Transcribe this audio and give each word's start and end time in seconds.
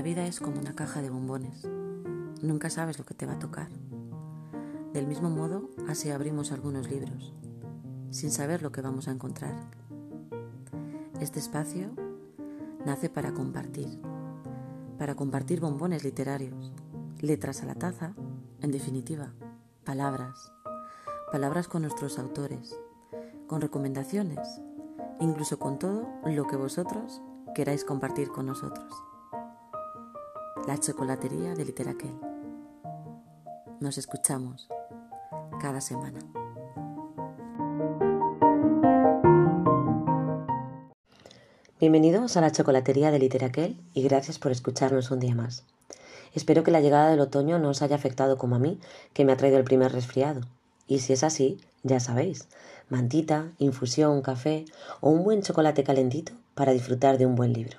La 0.00 0.04
vida 0.04 0.26
es 0.26 0.40
como 0.40 0.58
una 0.58 0.74
caja 0.74 1.02
de 1.02 1.10
bombones. 1.10 1.68
Nunca 2.40 2.70
sabes 2.70 2.98
lo 2.98 3.04
que 3.04 3.12
te 3.12 3.26
va 3.26 3.34
a 3.34 3.38
tocar. 3.38 3.68
Del 4.94 5.06
mismo 5.06 5.28
modo, 5.28 5.68
así 5.88 6.08
abrimos 6.08 6.52
algunos 6.52 6.88
libros, 6.90 7.34
sin 8.10 8.30
saber 8.30 8.62
lo 8.62 8.72
que 8.72 8.80
vamos 8.80 9.08
a 9.08 9.10
encontrar. 9.10 9.54
Este 11.20 11.38
espacio 11.38 11.90
nace 12.86 13.10
para 13.10 13.34
compartir, 13.34 14.00
para 14.96 15.16
compartir 15.16 15.60
bombones 15.60 16.02
literarios, 16.02 16.72
letras 17.20 17.62
a 17.62 17.66
la 17.66 17.74
taza, 17.74 18.14
en 18.62 18.70
definitiva, 18.70 19.34
palabras, 19.84 20.50
palabras 21.30 21.68
con 21.68 21.82
nuestros 21.82 22.18
autores, 22.18 22.74
con 23.46 23.60
recomendaciones, 23.60 24.62
incluso 25.20 25.58
con 25.58 25.78
todo 25.78 26.08
lo 26.24 26.46
que 26.46 26.56
vosotros 26.56 27.20
queráis 27.54 27.84
compartir 27.84 28.28
con 28.28 28.46
nosotros. 28.46 29.09
La 30.70 30.78
chocolatería 30.78 31.56
de 31.56 31.64
Literaquel. 31.64 32.14
Nos 33.80 33.98
escuchamos 33.98 34.68
cada 35.60 35.80
semana. 35.80 36.20
Bienvenidos 41.80 42.36
a 42.36 42.40
la 42.40 42.52
chocolatería 42.52 43.10
de 43.10 43.18
Literaquel 43.18 43.80
y 43.94 44.04
gracias 44.04 44.38
por 44.38 44.52
escucharnos 44.52 45.10
un 45.10 45.18
día 45.18 45.34
más. 45.34 45.64
Espero 46.36 46.62
que 46.62 46.70
la 46.70 46.80
llegada 46.80 47.10
del 47.10 47.18
otoño 47.18 47.58
no 47.58 47.70
os 47.70 47.82
haya 47.82 47.96
afectado 47.96 48.38
como 48.38 48.54
a 48.54 48.60
mí, 48.60 48.78
que 49.12 49.24
me 49.24 49.32
ha 49.32 49.36
traído 49.36 49.58
el 49.58 49.64
primer 49.64 49.90
resfriado. 49.90 50.42
Y 50.86 51.00
si 51.00 51.14
es 51.14 51.24
así, 51.24 51.60
ya 51.82 51.98
sabéis, 51.98 52.46
mantita, 52.88 53.50
infusión, 53.58 54.22
café 54.22 54.66
o 55.00 55.10
un 55.10 55.24
buen 55.24 55.42
chocolate 55.42 55.82
calentito 55.82 56.32
para 56.54 56.70
disfrutar 56.70 57.18
de 57.18 57.26
un 57.26 57.34
buen 57.34 57.54
libro. 57.54 57.78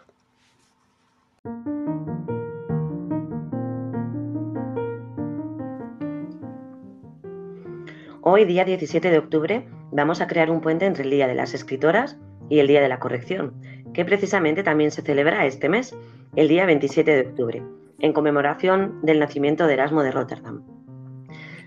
Hoy, 8.24 8.46
día 8.46 8.66
17 8.66 9.10
de 9.10 9.18
octubre, 9.18 9.66
vamos 9.92 10.22
a 10.22 10.28
crear 10.28 10.52
un 10.52 10.62
puente 10.62 10.86
entre 10.86 11.04
el 11.04 11.10
Día 11.10 11.26
de 11.26 11.34
las 11.34 11.56
Escritoras 11.56 12.20
y 12.50 12.60
el 12.60 12.68
Día 12.68 12.80
de 12.80 12.88
la 12.88 13.00
Corrección, 13.00 13.60
que 13.96 14.06
precisamente 14.06 14.62
también 14.62 14.92
se 14.92 15.02
celebra 15.02 15.48
este 15.48 15.70
mes, 15.70 15.98
el 16.36 16.48
día 16.48 16.68
27 16.68 17.16
de 17.16 17.28
octubre, 17.28 17.64
en 17.98 18.14
conmemoración 18.14 19.00
del 19.02 19.18
nacimiento 19.18 19.66
de 19.66 19.74
Erasmo 19.74 20.04
de 20.04 20.12
Rotterdam. 20.12 20.64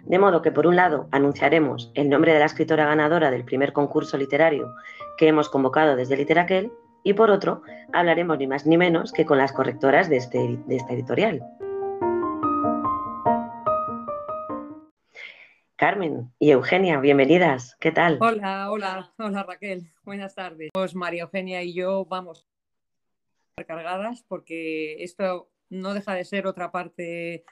De 0.05 0.19
modo 0.20 0.42
que, 0.42 0.52
por 0.52 0.69
un 0.69 0.77
lado, 0.77 1.08
anunciaremos 1.11 1.91
el 1.94 2.08
nombre 2.08 2.33
de 2.33 2.38
la 2.38 2.46
escritora 2.46 2.86
ganadora 2.86 3.33
del 3.33 3.44
primer 3.44 3.72
concurso 3.72 4.16
literario 4.16 4.72
que 5.18 5.27
hemos 5.27 5.48
convocado 5.48 5.96
desde 5.96 6.16
Literaquel, 6.16 6.70
y 7.02 7.14
por 7.14 7.30
otro, 7.30 7.62
hablaremos 7.92 8.39
ni 8.39 8.46
más 8.46 8.64
ni 8.64 8.77
menos 8.77 9.12
que 9.12 9.27
con 9.27 9.39
las 9.39 9.52
correctoras 9.52 10.08
de, 10.08 10.18
este, 10.18 10.61
de 10.66 10.77
esta 10.77 10.92
editorial. 10.92 11.42
Carmen 15.84 16.32
y 16.38 16.50
Eugenia, 16.50 16.98
bienvenidas. 16.98 17.77
¿Qué 17.78 17.92
tal? 17.92 18.16
Hola, 18.18 18.70
hola, 18.70 19.12
hola 19.18 19.42
Raquel. 19.42 19.92
Buenas 20.02 20.34
tardes. 20.34 20.70
Pues 20.72 20.94
María 20.94 21.24
Eugenia 21.24 21.62
y 21.62 21.74
yo 21.74 22.06
vamos 22.06 22.46
cargadas 23.66 24.24
porque 24.27 25.05
esto 25.05 25.50
no 25.68 25.92
deja 25.92 26.14
de 26.14 26.24
ser 26.24 26.46
otra 26.46 26.72
parte 26.72 27.44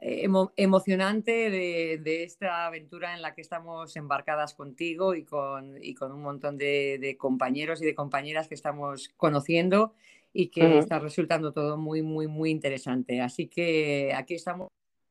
eh, 0.00 0.28
emocionante 0.56 1.48
de, 1.48 2.24
esta 2.24 2.66
aventura 2.66 3.14
en 3.14 3.22
la 3.22 3.36
que 3.36 3.42
estamos 3.42 3.94
embarcadas 3.94 4.54
contigo 4.54 5.14
y 5.14 5.24
con, 5.24 5.76
con 5.96 6.10
un 6.10 6.22
montón 6.22 6.58
de, 6.58 7.16
compañeros 7.20 7.80
y 7.82 7.84
de 7.84 7.94
compañeras 7.94 8.48
que 8.48 8.56
estamos 8.56 9.10
conociendo 9.16 9.94
y 10.32 10.48
que 10.48 10.78
está 10.78 10.98
resultando 10.98 11.52
todo 11.52 11.76
muy, 11.76 12.02
muy, 12.02 12.26
muy 12.26 12.50
interesante. 12.50 13.20
Así 13.20 13.46
que 13.46 14.12
aquí 14.12 14.34
estamos 14.34 14.70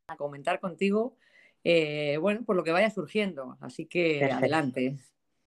a 0.10 0.18
comentar 0.18 0.60
contigo 0.60 1.16
eh, 1.66 2.18
bueno, 2.22 2.44
por 2.46 2.56
lo 2.56 2.64
que 2.64 2.72
vaya 2.72 2.92
surgiendo. 2.92 3.58
Así 3.60 3.88
que 3.88 4.24
adelante. 4.24 4.98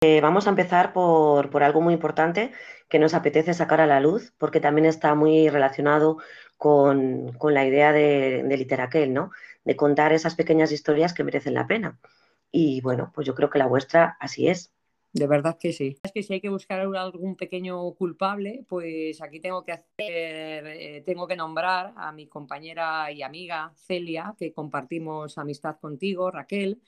Eh, 0.02 0.22
vamos 0.22 0.48
a 0.48 0.50
empezar 0.50 0.94
por, 0.94 1.64
algo 1.64 1.82
muy 1.82 1.94
importante 1.94 2.52
que 2.90 3.00
nos 3.00 3.14
apetece 3.14 3.54
sacar 3.54 3.82
a 3.82 3.86
la 3.86 4.00
luz, 4.00 4.34
porque 4.38 4.62
también 4.62 4.86
está 4.86 5.14
muy 5.14 5.50
relacionado 5.50 6.18
con, 6.58 7.38
la 7.42 7.66
idea 7.66 7.92
de, 7.92 8.44
de 8.44 8.58
Literaquel, 8.58 9.14
¿no? 9.14 9.32
De 9.66 9.76
contar 9.76 10.14
esas 10.14 10.36
pequeñas 10.36 10.72
historias 10.72 11.14
que 11.14 11.24
merecen 11.24 11.54
la 11.54 11.68
pena. 11.68 12.00
Y 12.50 12.80
bueno, 12.80 13.12
pues 13.14 13.28
yo 13.28 13.36
creo 13.36 13.50
que 13.50 13.60
la 13.60 13.68
vuestra 13.68 14.16
así 14.20 14.48
es. 14.48 14.72
De 15.16 15.28
verdad 15.28 15.58
que 15.58 15.72
sí. 15.72 15.98
Es 16.04 16.12
que 16.12 16.24
si 16.24 16.34
hay 16.34 16.42
que 16.42 16.50
buscar 16.50 16.82
algún 16.82 17.38
pequeño 17.38 17.90
culpable, 17.94 18.66
pues 18.68 19.22
aquí 19.22 19.40
tengo 19.40 19.64
que 19.64 19.72
hacer, 19.72 20.68
eh, 20.68 21.04
tengo 21.06 21.26
que 21.26 21.38
nombrar 21.38 21.94
a 21.96 22.12
mi 22.12 22.28
compañera 22.28 23.10
y 23.14 23.22
amiga 23.22 23.72
Celia, 23.78 24.36
que 24.38 24.52
compartimos 24.52 25.38
amistad 25.38 25.78
contigo, 25.80 26.32
Raquel, 26.32 26.82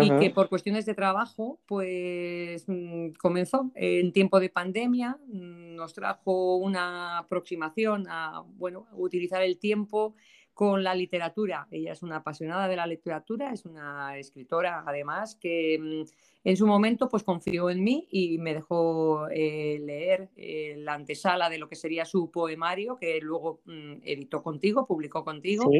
y 0.00 0.10
que 0.16 0.30
por 0.30 0.48
cuestiones 0.48 0.86
de 0.86 0.94
trabajo, 0.94 1.58
pues 1.66 2.64
mm, 2.68 3.14
comenzó 3.20 3.72
en 3.74 4.12
tiempo 4.12 4.38
de 4.38 4.48
pandemia, 4.48 5.18
mm, 5.26 5.74
nos 5.74 5.92
trajo 5.92 6.58
una 6.58 7.18
aproximación 7.18 8.06
a, 8.08 8.44
bueno, 8.46 8.86
utilizar 8.92 9.42
el 9.42 9.58
tiempo 9.58 10.14
con 10.54 10.84
la 10.84 10.94
literatura. 10.94 11.66
Ella 11.70 11.92
es 11.92 12.02
una 12.02 12.16
apasionada 12.16 12.68
de 12.68 12.76
la 12.76 12.86
literatura, 12.86 13.52
es 13.52 13.64
una 13.64 14.18
escritora 14.18 14.84
además 14.86 15.36
que 15.36 15.78
mm, 15.80 16.02
en 16.44 16.56
su 16.56 16.66
momento 16.66 17.08
pues 17.08 17.22
confió 17.22 17.70
en 17.70 17.82
mí 17.82 18.06
y 18.10 18.38
me 18.38 18.54
dejó 18.54 19.28
eh, 19.30 19.78
leer 19.80 20.30
eh, 20.36 20.74
la 20.78 20.94
antesala 20.94 21.48
de 21.48 21.58
lo 21.58 21.68
que 21.68 21.76
sería 21.76 22.04
su 22.04 22.30
poemario 22.30 22.96
que 22.96 23.18
luego 23.20 23.60
mm, 23.64 24.02
editó 24.02 24.42
contigo, 24.42 24.86
publicó 24.86 25.24
contigo. 25.24 25.70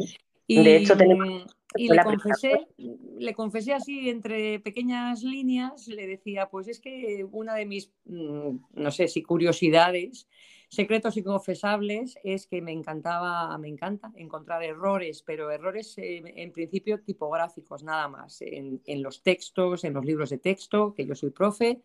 Y, 0.45 0.61
de 0.61 0.77
hecho, 0.77 0.95
mm, 0.95 1.45
y 1.77 1.87
le 1.87 2.03
confesé, 2.03 2.67
le 3.17 3.33
confesé 3.33 3.73
así 3.73 4.09
entre 4.09 4.59
pequeñas 4.59 5.23
líneas, 5.23 5.87
le 5.87 6.05
decía, 6.05 6.49
pues 6.49 6.67
es 6.67 6.81
que 6.81 7.25
una 7.31 7.55
de 7.55 7.65
mis, 7.65 7.91
no 8.05 8.91
sé 8.91 9.07
si 9.07 9.23
curiosidades 9.23 10.27
secretos 10.73 11.17
inconfesables 11.17 12.17
es 12.23 12.47
que 12.47 12.61
me 12.61 12.71
encantaba, 12.71 13.55
me 13.57 13.67
encanta 13.67 14.11
encontrar 14.15 14.63
errores, 14.63 15.21
pero 15.21 15.51
errores 15.51 15.93
en 15.97 16.51
principio 16.51 17.01
tipográficos 17.01 17.83
nada 17.83 18.07
más, 18.07 18.41
en, 18.41 18.81
los 19.03 19.21
textos, 19.21 19.83
en 19.83 19.93
los 19.93 20.03
libros 20.03 20.31
de 20.31 20.39
texto, 20.39 20.93
que 20.95 21.05
yo 21.05 21.15
soy 21.15 21.29
profe, 21.29 21.83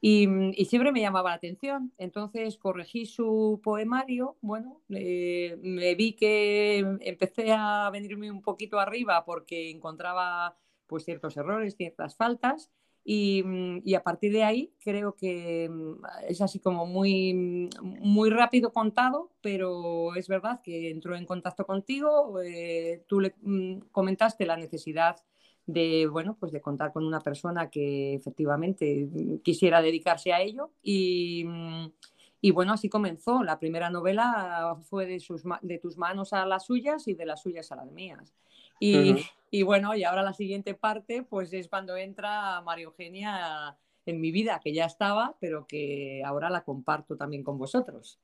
y, 0.00 0.26
siempre 0.64 0.92
me 0.92 1.00
llamaba 1.00 1.30
la 1.30 1.36
atención. 1.36 1.92
Entonces 1.98 2.56
corregí 2.56 3.04
su 3.04 3.60
poemario, 3.62 4.36
bueno, 4.40 4.80
me 4.88 5.94
vi 5.96 6.14
que 6.14 6.78
empecé 7.00 7.52
a 7.52 7.90
venirme 7.92 8.30
un 8.30 8.42
poquito 8.42 8.78
arriba 8.78 9.24
porque 9.24 9.70
encontraba 9.70 10.56
pues 10.86 11.04
ciertos 11.04 11.36
errores, 11.36 11.76
ciertas 11.76 12.16
faltas, 12.16 12.70
Mm, 13.04 13.78
y, 13.84 13.94
a 13.94 14.02
partir 14.02 14.32
de 14.32 14.44
ahí 14.44 14.72
creo 14.84 15.14
que 15.16 15.68
mm, 15.68 16.02
es 16.28 16.40
así 16.42 16.60
como 16.60 16.86
muy, 16.86 17.68
muy 17.82 18.30
rápido 18.30 18.72
contado, 18.72 19.32
pero 19.40 20.14
es 20.14 20.28
verdad 20.28 20.60
que 20.62 20.90
entró 20.90 21.16
en 21.16 21.26
contacto 21.26 21.66
contigo, 21.66 22.40
eh, 22.42 23.04
tú 23.08 23.20
le 23.20 23.34
mm, 23.42 23.80
comentaste 23.92 24.46
la 24.46 24.56
necesidad 24.56 25.16
de, 25.66 26.06
bueno, 26.08 26.36
pues 26.38 26.52
de 26.52 26.60
contar 26.60 26.92
con 26.92 27.04
una 27.06 27.20
persona 27.20 27.70
que 27.70 28.14
efectivamente 28.14 29.08
quisiera 29.42 29.82
dedicarse 29.82 30.32
a 30.32 30.40
ello 30.40 30.72
y, 30.82 31.44
y 32.40 32.50
bueno, 32.50 32.72
así 32.72 32.88
comenzó. 32.88 33.42
La 33.44 33.58
primera 33.58 33.90
novela 33.90 34.76
fue 34.88 35.06
de 35.06 35.78
tus 35.78 35.96
manos 35.96 36.32
a 36.32 36.46
las 36.46 36.66
suyas 36.66 37.06
y 37.08 37.14
de 37.14 37.26
las 37.26 37.42
suyas 37.42 37.70
a 37.72 37.76
las 37.76 37.90
mías. 37.92 38.34
Y, 38.80 39.62
bueno, 39.62 39.94
y 39.94 40.04
ahora 40.04 40.22
la 40.22 40.32
siguiente 40.32 40.74
parte, 40.74 41.22
pues 41.22 41.52
es 41.52 41.68
cuando 41.68 41.96
entra 41.96 42.60
María 42.62 42.86
Eugenia 42.86 43.76
en 44.06 44.20
mi 44.20 44.30
vida, 44.30 44.60
que 44.62 44.72
ya 44.72 44.86
estaba, 44.86 45.36
pero 45.40 45.66
que 45.66 46.22
ahora 46.24 46.50
la 46.50 46.64
comparto 46.64 47.16
también 47.16 47.44
con 47.44 47.58
vosotros. 47.58 48.18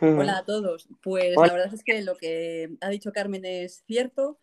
Hola 0.00 0.38
a 0.38 0.44
todos. 0.44 0.88
Pues 1.02 1.36
la 1.36 1.52
verdad 1.52 1.74
es 1.74 1.84
que 1.84 2.02
lo 2.02 2.16
que 2.16 2.70
ha 2.80 2.88
dicho 2.88 3.12
Carmen 3.12 3.44
es 3.44 3.84
cierto 3.86 4.38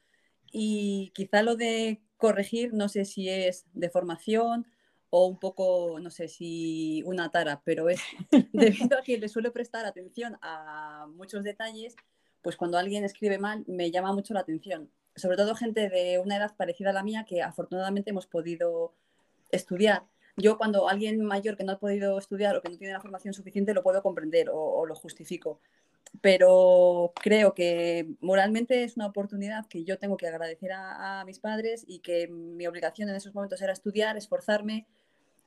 y 0.51 1.11
quizá 1.15 1.41
lo 1.41 1.55
de 1.55 2.01
corregir, 2.17 2.73
no 2.73 2.89
sé 2.89 3.05
si 3.05 3.29
es 3.29 3.65
de 3.73 3.89
formación 3.89 4.67
o 5.09 5.25
un 5.25 5.39
poco, 5.39 5.99
no 5.99 6.11
sé 6.11 6.27
si 6.27 7.01
una 7.05 7.31
tara, 7.31 7.61
pero 7.63 7.89
es 7.89 8.01
debido 8.53 8.99
a 8.99 9.01
que 9.01 9.17
le 9.17 9.29
suelo 9.29 9.51
prestar 9.51 9.85
atención 9.85 10.37
a 10.41 11.07
muchos 11.15 11.43
detalles, 11.43 11.95
pues 12.41 12.55
cuando 12.55 12.77
alguien 12.77 13.03
escribe 13.03 13.37
mal 13.37 13.63
me 13.67 13.91
llama 13.91 14.13
mucho 14.13 14.33
la 14.33 14.41
atención 14.41 14.89
sobre 15.17 15.37
todo 15.37 15.55
gente 15.55 15.89
de 15.89 16.19
una 16.19 16.37
edad 16.37 16.55
parecida 16.55 16.91
a 16.91 16.93
la 16.93 17.03
mía 17.03 17.25
que 17.27 17.41
afortunadamente 17.41 18.11
hemos 18.11 18.27
podido 18.27 18.93
estudiar. 19.51 20.03
Yo 20.37 20.57
cuando 20.57 20.87
alguien 20.87 21.19
mayor 21.25 21.57
que 21.57 21.63
no 21.63 21.73
ha 21.73 21.79
podido 21.79 22.17
estudiar 22.19 22.55
o 22.55 22.61
que 22.61 22.69
no 22.69 22.77
tiene 22.77 22.93
la 22.93 23.01
formación 23.01 23.33
suficiente 23.33 23.73
lo 23.73 23.83
puedo 23.83 24.03
comprender 24.03 24.49
o, 24.51 24.85
lo 24.85 24.95
justifico. 24.95 25.59
Pero 26.21 27.11
creo 27.15 27.53
que 27.53 28.07
moralmente 28.21 28.83
es 28.83 28.95
una 28.95 29.07
oportunidad 29.07 29.65
que 29.67 29.83
yo 29.83 29.97
tengo 29.97 30.15
que 30.15 30.27
agradecer 30.27 30.71
a, 30.73 31.23
mis 31.25 31.39
padres 31.39 31.83
y 31.87 31.99
que 31.99 32.27
mi 32.27 32.67
obligación 32.67 33.09
en 33.09 33.15
esos 33.15 33.33
momentos 33.33 33.61
era 33.61 33.73
estudiar, 33.73 34.15
esforzarme 34.15 34.85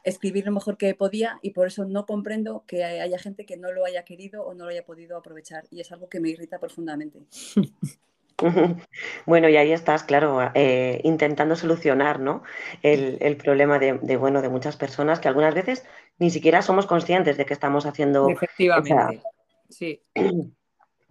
escribir 0.05 0.47
lo 0.47 0.53
mejor 0.53 0.77
que 0.77 0.95
podía 0.95 1.39
y 1.43 1.51
por 1.51 1.67
eso 1.67 1.85
no 1.85 2.07
comprendo 2.07 2.65
que 2.67 2.85
haya 2.85 3.19
gente 3.19 3.47
que 3.47 3.57
no 3.57 3.73
lo 3.73 3.85
haya 3.85 4.05
querido 4.05 4.45
o 4.45 4.55
no 4.55 4.65
lo 4.65 4.71
haya 4.71 4.85
podido 4.85 5.17
aprovechar 5.17 5.65
y 5.71 5.81
es 5.81 5.93
algo 5.93 6.09
que 6.09 6.21
me 6.21 6.31
irrita 6.31 6.59
profundamente. 6.59 7.21
Bueno, 9.27 9.49
y 9.49 9.57
ahí 9.57 9.73
estás, 9.73 10.03
claro, 10.03 10.41
eh, 10.55 11.01
intentando 11.05 11.57
solucionar 11.57 12.21
¿no? 12.21 12.43
el, 12.83 13.37
problema 13.37 13.79
de, 13.79 14.17
bueno, 14.17 14.41
de 14.43 14.49
muchas 14.49 14.77
personas 14.77 15.21
que 15.21 15.29
algunas 15.29 15.55
veces 15.55 15.85
ni 16.19 16.31
siquiera 16.31 16.63
somos 16.63 16.87
conscientes 16.87 17.37
de 17.37 17.47
que 17.47 17.53
estamos 17.53 17.87
haciendo. 17.87 18.29
Efectivamente, 18.31 19.23
sí. 19.69 20.03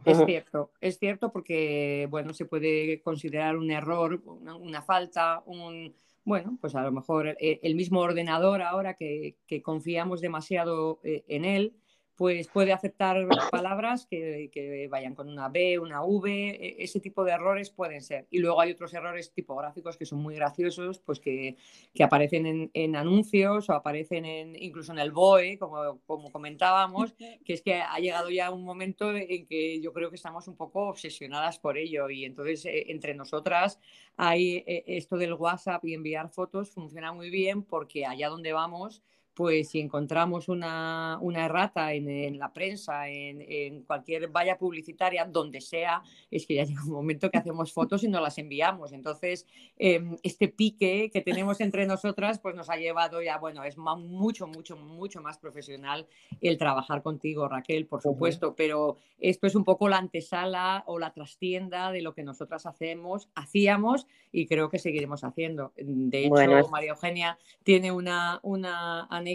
Es 0.06 0.18
cierto, 0.26 0.72
es 0.80 0.98
cierto 0.98 1.30
porque, 1.30 2.08
bueno, 2.10 2.34
se 2.34 2.46
puede 2.46 3.02
considerar 3.02 3.58
un 3.58 3.70
error, 3.70 4.22
una, 4.26 4.82
falta, 4.82 5.44
un, 5.46 5.94
bueno, 6.24 6.58
pues 6.62 6.76
a 6.76 6.84
lo 6.84 6.92
mejor 6.92 7.28
eh, 7.28 7.60
el, 7.64 7.76
mismo 7.76 8.00
ordenador 8.00 8.62
ahora 8.62 8.96
que, 8.96 9.38
que 9.48 9.62
confiamos 9.62 10.22
demasiado 10.22 11.00
eh, 11.04 11.24
en 11.28 11.46
él, 11.46 11.76
pues 12.20 12.50
puede 12.50 12.74
aceptar 12.74 13.26
palabras 13.50 14.06
que, 14.06 14.90
vayan 14.92 15.16
con 15.16 15.30
una 15.30 15.48
B, 15.48 15.80
una 15.80 16.04
V, 16.04 16.50
e, 16.50 16.84
ese 16.84 17.00
tipo 17.00 17.24
de 17.24 17.32
errores 17.32 17.70
pueden 17.70 18.02
ser. 18.02 18.28
Y 18.30 18.40
luego 18.40 18.60
hay 18.60 18.72
otros 18.72 18.94
errores 18.94 19.32
tipográficos 19.32 19.96
que 19.96 20.06
son 20.06 20.20
muy 20.20 20.36
graciosos, 20.36 21.00
pues 21.00 21.22
que, 21.22 21.56
aparecen 22.04 22.70
en, 22.74 22.96
anuncios 22.98 23.70
o 23.70 23.74
aparecen 23.74 24.26
en, 24.26 24.62
incluso 24.62 24.92
en 24.92 25.00
el 25.00 25.14
BOE, 25.14 25.58
como, 25.58 26.02
como 26.06 26.30
comentábamos, 26.30 27.14
que 27.46 27.54
es 27.54 27.62
que 27.62 27.76
ha 27.76 27.98
llegado 28.00 28.30
ya 28.30 28.52
un 28.52 28.66
momento 28.66 29.16
en 29.16 29.46
que 29.46 29.80
yo 29.80 29.94
creo 29.94 30.10
que 30.10 30.18
estamos 30.18 30.46
un 30.50 30.58
poco 30.58 30.90
obsesionadas 30.90 31.58
por 31.58 31.78
ello 31.78 32.10
y 32.10 32.26
entonces 32.26 32.66
eh, 32.66 32.92
entre 32.92 33.14
nosotras 33.14 33.80
hay 34.18 34.58
eh, 34.68 34.84
esto 34.88 35.16
del 35.16 35.36
WhatsApp 35.36 35.86
y 35.86 35.94
enviar 35.94 36.28
fotos 36.28 36.70
funciona 36.70 37.14
muy 37.14 37.30
bien 37.30 37.64
porque 37.64 38.06
allá 38.06 38.28
donde 38.28 38.52
vamos 38.52 39.04
pues 39.40 39.70
si 39.70 39.80
encontramos 39.80 40.50
una, 40.50 41.18
errata 41.34 41.94
en, 41.94 42.38
la 42.38 42.52
prensa, 42.52 43.08
en, 43.08 43.84
cualquier 43.84 44.28
valla 44.28 44.58
publicitaria, 44.58 45.24
donde 45.24 45.62
sea, 45.62 46.04
es 46.30 46.46
que 46.46 46.56
ya 46.56 46.64
llega 46.66 46.84
un 46.84 46.92
momento 46.92 47.32
que 47.32 47.38
hacemos 47.38 47.72
fotos 47.72 48.04
y 48.04 48.10
nos 48.10 48.22
las 48.22 48.38
enviamos. 48.38 48.92
Entonces, 48.92 49.48
em, 49.78 50.18
este 50.24 50.50
pique 50.50 51.10
que 51.10 51.22
tenemos 51.22 51.62
entre 51.62 51.88
nosotras, 51.88 52.40
pues 52.40 52.54
nos 52.54 52.70
ha 52.70 52.76
llevado 52.76 53.22
ya, 53.22 53.38
bueno, 53.38 53.64
es 53.64 53.78
mucho, 53.78 54.46
mucho, 54.46 54.76
mucho 54.76 55.22
más 55.22 55.38
profesional 55.38 56.06
el 56.42 56.58
trabajar 56.58 57.02
contigo, 57.02 57.48
Raquel, 57.48 57.86
por 57.86 58.02
supuesto, 58.02 58.56
pero 58.58 58.98
esto 59.20 59.48
es 59.48 59.56
un 59.56 59.64
poco 59.64 59.88
la 59.88 60.00
antesala 60.00 60.84
o 60.86 61.00
la 61.00 61.14
trastienda 61.14 61.94
de 61.94 62.02
lo 62.02 62.14
que 62.14 62.24
nosotras 62.24 62.66
hacemos, 62.66 63.30
hacíamos 63.36 64.06
y 64.34 64.48
creo 64.48 64.70
que 64.70 64.80
seguiremos 64.80 65.24
haciendo. 65.24 65.72
De 65.78 66.26
hecho, 66.26 66.70
María 66.70 66.90
Eugenia 66.90 67.40
tiene 67.64 67.94
una, 67.94 68.42
una 68.44 69.06
anécdota 69.06 69.29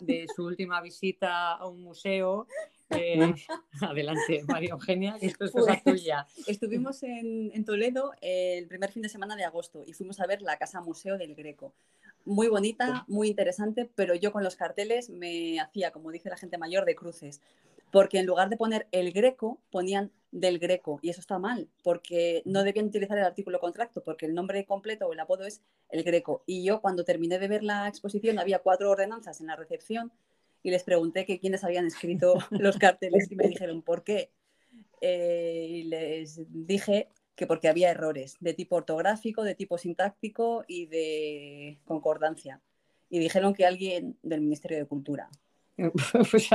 de 0.00 0.26
su 0.34 0.44
última 0.44 0.80
visita 0.80 1.54
a 1.54 1.66
un 1.66 1.82
museo. 1.82 2.46
Eh, 2.90 3.18
adelante, 3.80 4.44
María 4.46 4.70
Eugenia, 4.70 5.16
esto 5.20 5.46
es 5.46 5.50
cosa 5.50 5.80
pues, 5.82 6.02
tuya. 6.02 6.26
Estuvimos 6.46 7.02
en, 7.02 7.64
Toledo 7.64 8.12
el 8.20 8.66
primer 8.68 8.92
fin 8.92 9.02
de 9.02 9.08
semana 9.08 9.36
de 9.36 9.44
agosto 9.44 9.82
y 9.86 9.92
fuimos 9.92 10.20
a 10.20 10.26
ver 10.26 10.42
la 10.42 10.58
Casa 10.58 10.80
Museo 10.80 11.18
del 11.18 11.34
Greco. 11.34 11.72
Muy 12.26 12.48
bonita, 12.48 13.04
muy 13.08 13.28
interesante, 13.28 13.90
pero 13.94 14.14
yo 14.14 14.32
con 14.32 14.44
los 14.44 14.56
carteles 14.56 15.10
me 15.10 15.60
hacía, 15.60 15.90
como 15.90 16.10
dice 16.10 16.30
la 16.30 16.36
gente 16.36 16.56
mayor, 16.56 16.84
de 16.84 16.94
cruces 16.94 17.40
porque 17.94 18.18
en 18.18 18.26
lugar 18.26 18.48
de 18.48 18.56
poner 18.56 18.88
el 18.90 19.12
greco, 19.12 19.60
ponían 19.70 20.10
del 20.34 20.58
greco, 20.58 20.98
y 21.00 21.10
eso 21.10 21.20
está 21.20 21.38
mal, 21.38 21.68
porque 21.84 22.42
no 22.44 22.64
debían 22.64 22.86
utilizar 22.86 23.16
el 23.16 23.24
artículo 23.24 23.60
contracto, 23.60 24.02
porque 24.02 24.26
el 24.26 24.34
nombre 24.34 24.66
completo 24.66 25.06
o 25.06 25.12
el 25.12 25.20
apodo 25.20 25.44
es 25.44 25.62
el 25.90 26.02
greco. 26.02 26.42
Y 26.44 26.64
yo 26.64 26.80
cuando 26.80 27.04
terminé 27.04 27.38
de 27.38 27.46
ver 27.46 27.62
la 27.62 27.86
exposición 27.86 28.40
había 28.40 28.58
cuatro 28.58 28.90
ordenanzas 28.90 29.40
en 29.40 29.46
la 29.46 29.54
recepción 29.54 30.12
y 30.64 30.72
les 30.72 30.82
pregunté 30.82 31.24
que 31.24 31.38
quiénes 31.38 31.62
habían 31.62 31.86
escrito 31.86 32.34
los 32.50 32.78
carteles 32.78 33.30
y 33.30 33.36
me 33.36 33.46
dijeron 33.46 33.82
por 33.82 34.02
qué. 34.02 34.32
Eh, 35.00 35.66
y 35.70 35.82
les 35.84 36.40
dije 36.48 37.08
que 37.36 37.46
porque 37.46 37.68
había 37.68 37.92
errores 37.92 38.36
de 38.40 38.54
tipo 38.54 38.74
ortográfico, 38.74 39.44
de 39.44 39.54
tipo 39.54 39.78
sintáctico 39.78 40.64
y 40.66 40.86
de 40.86 41.78
concordancia. 41.84 42.60
Y 43.08 43.20
dijeron 43.20 43.54
que 43.54 43.66
alguien 43.66 44.18
del 44.24 44.40
Ministerio 44.40 44.78
de 44.78 44.86
Cultura. 44.86 45.30
pues 46.30 46.48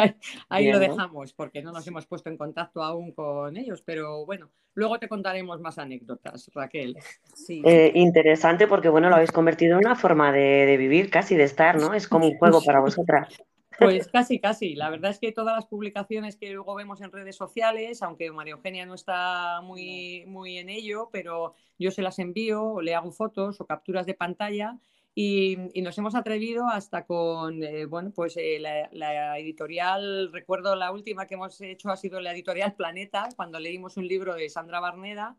ahí, 0.50 0.71
lo 0.71 0.80
dejamos, 0.80 1.33
porque 1.33 1.62
no 1.62 1.71
nos 1.71 1.86
hemos 1.88 2.06
puesto 2.06 2.30
en 2.30 2.38
contacto 2.38 2.83
aún 2.83 3.12
con 3.12 3.57
ellos, 3.57 3.81
pero 3.81 4.25
bueno, 4.25 4.50
luego 4.74 4.98
te 5.00 5.10
contaremos 5.10 5.60
más 5.60 5.77
anécdotas, 5.77 6.50
Raquel. 6.54 6.98
Sí. 7.33 7.62
Eh, 7.66 7.92
interesante 7.95 8.68
porque, 8.68 8.89
bueno, 8.89 9.10
lo 9.10 9.16
habéis 9.16 9.31
convertido 9.31 9.74
en 9.74 9.86
una 9.86 9.95
forma 9.95 10.31
de, 10.31 10.77
vivir, 10.77 11.10
casi 11.10 11.36
de 11.36 11.44
estar, 11.44 11.77
¿no? 11.77 11.94
Es 11.94 12.07
como 12.07 12.27
un 12.27 12.38
juego 12.38 12.62
para 12.66 12.80
vosotras. 12.80 13.42
Pues 13.77 14.07
casi, 14.13 14.39
casi. 14.39 14.75
La 14.75 14.89
verdad 14.89 15.12
es 15.12 15.19
que 15.19 15.31
todas 15.31 15.56
las 15.56 15.65
publicaciones 15.65 16.38
que 16.38 16.51
luego 16.51 16.75
vemos 16.75 17.01
en 17.01 17.12
redes 17.12 17.36
sociales, 17.36 18.01
aunque 18.01 18.31
María 18.31 18.54
Eugenia 18.54 18.86
no 18.86 18.94
está 18.94 19.62
muy, 19.62 20.25
muy 20.27 20.57
en 20.57 20.69
ello, 20.69 21.10
pero 21.12 21.54
yo 21.77 21.92
se 21.92 22.01
las 22.01 22.19
envío 22.19 22.63
o 22.63 22.81
le 22.81 22.95
hago 22.95 23.12
fotos 23.12 23.60
o 23.60 23.65
capturas 23.65 24.06
de 24.06 24.13
pantalla 24.13 24.77
y, 25.21 25.81
nos 25.81 25.98
hemos 25.98 26.16
atrevido 26.16 26.69
hasta 26.69 27.06
con, 27.06 27.62
eh, 27.62 27.83
bueno, 27.83 28.13
pues 28.16 28.38
eh, 28.38 28.57
la, 28.57 29.38
editorial, 29.38 30.31
recuerdo 30.31 30.77
la 30.77 30.94
última 30.94 31.27
que 31.27 31.33
hemos 31.33 31.60
hecho 31.60 31.89
ha 31.89 31.98
sido 31.98 32.21
la 32.21 32.31
editorial 32.31 32.74
Planeta, 32.74 33.27
cuando 33.36 33.60
leímos 33.60 33.98
un 33.98 34.07
libro 34.07 34.36
de 34.36 34.48
Sandra 34.48 34.80
Barneda, 34.80 35.36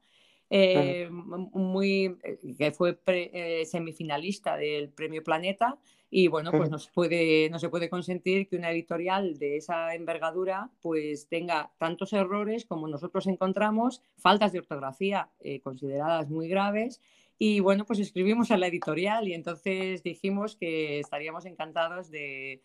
eh, 0.50 1.08
muy, 1.10 2.18
que 2.58 2.72
fue 2.72 2.98
semifinalista 3.64 4.58
del 4.58 4.90
Premio 4.90 5.24
Planeta 5.24 5.78
y 6.10 6.28
bueno, 6.28 6.50
pues 6.50 6.68
nos 6.68 6.88
puede, 6.88 7.48
no 7.48 7.58
se 7.58 7.70
puede 7.70 7.88
consentir 7.88 8.48
que 8.48 8.56
una 8.56 8.72
editorial 8.72 9.38
de 9.38 9.56
esa 9.56 9.94
envergadura 9.94 10.68
pues 10.82 11.26
tenga 11.28 11.72
tantos 11.78 12.12
errores 12.12 12.66
como 12.66 12.86
nosotros 12.86 13.26
encontramos, 13.28 14.02
faltas 14.18 14.52
de 14.52 14.58
ortografía 14.58 15.30
consideradas 15.62 16.28
muy 16.28 16.48
graves 16.48 17.00
y 17.42 17.60
bueno, 17.60 17.86
pues 17.86 17.98
escribimos 18.00 18.50
a 18.50 18.58
la 18.58 18.66
editorial 18.66 19.26
y 19.26 19.32
entonces 19.32 20.02
dijimos 20.02 20.56
que 20.56 21.00
estaríamos 21.00 21.46
encantados 21.46 22.10
de, 22.10 22.60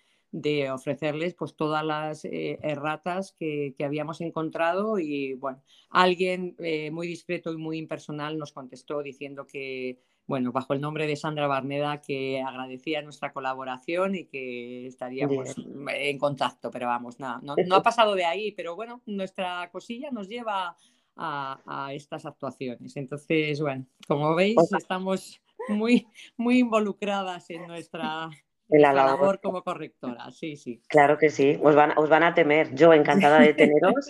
ofrecerles 0.69 1.33
pues 1.33 1.55
todas 1.55 1.81
las 1.85 2.25
eh, 2.25 2.59
erratas 2.61 3.31
que, 3.39 3.73
habíamos 3.85 4.19
encontrado 4.19 4.99
y 4.99 5.35
bueno, 5.35 5.63
alguien 5.89 6.57
eh, 6.59 6.91
muy 6.91 7.07
discreto 7.07 7.53
y 7.53 7.57
muy 7.57 7.77
impersonal 7.77 8.37
nos 8.37 8.51
contestó 8.51 9.01
diciendo 9.01 9.47
que, 9.47 10.01
bueno, 10.27 10.51
bajo 10.51 10.73
el 10.73 10.81
nombre 10.81 11.07
de 11.07 11.15
Sandra 11.15 11.47
Barneda, 11.47 12.01
que 12.01 12.41
agradecía 12.41 13.01
nuestra 13.01 13.31
colaboración 13.31 14.15
y 14.15 14.25
que 14.25 14.87
estaríamos 14.87 15.55
en 15.87 16.17
contacto, 16.19 16.69
pero 16.69 16.87
vamos, 16.87 17.17
nada, 17.17 17.39
no, 17.41 17.55
no 17.65 17.75
ha 17.77 17.81
pasado 17.81 18.13
de 18.13 18.25
ahí, 18.25 18.51
pero 18.51 18.75
bueno, 18.75 19.01
nuestra 19.05 19.69
cosilla 19.71 20.11
nos 20.11 20.27
lleva 20.27 20.75
a, 21.15 21.89
estas 21.93 22.25
actuaciones. 22.25 22.95
Entonces, 22.97 23.61
bueno, 23.61 23.85
como 24.07 24.35
veis, 24.35 24.57
estamos 24.77 25.41
muy, 25.69 26.07
muy 26.37 26.59
involucradas 26.59 27.49
en 27.49 27.67
nuestra, 27.67 28.29
labor 28.69 29.39
como 29.41 29.63
correctora. 29.63 30.31
Sí, 30.31 30.55
sí. 30.55 30.81
Claro 30.87 31.17
que 31.17 31.29
sí, 31.29 31.57
os 31.61 31.75
van, 31.75 31.97
os 31.97 32.09
van 32.09 32.23
a 32.23 32.33
temer. 32.33 32.73
Yo 32.75 32.93
encantada 32.93 33.39
de 33.39 33.53
teneros. 33.53 34.09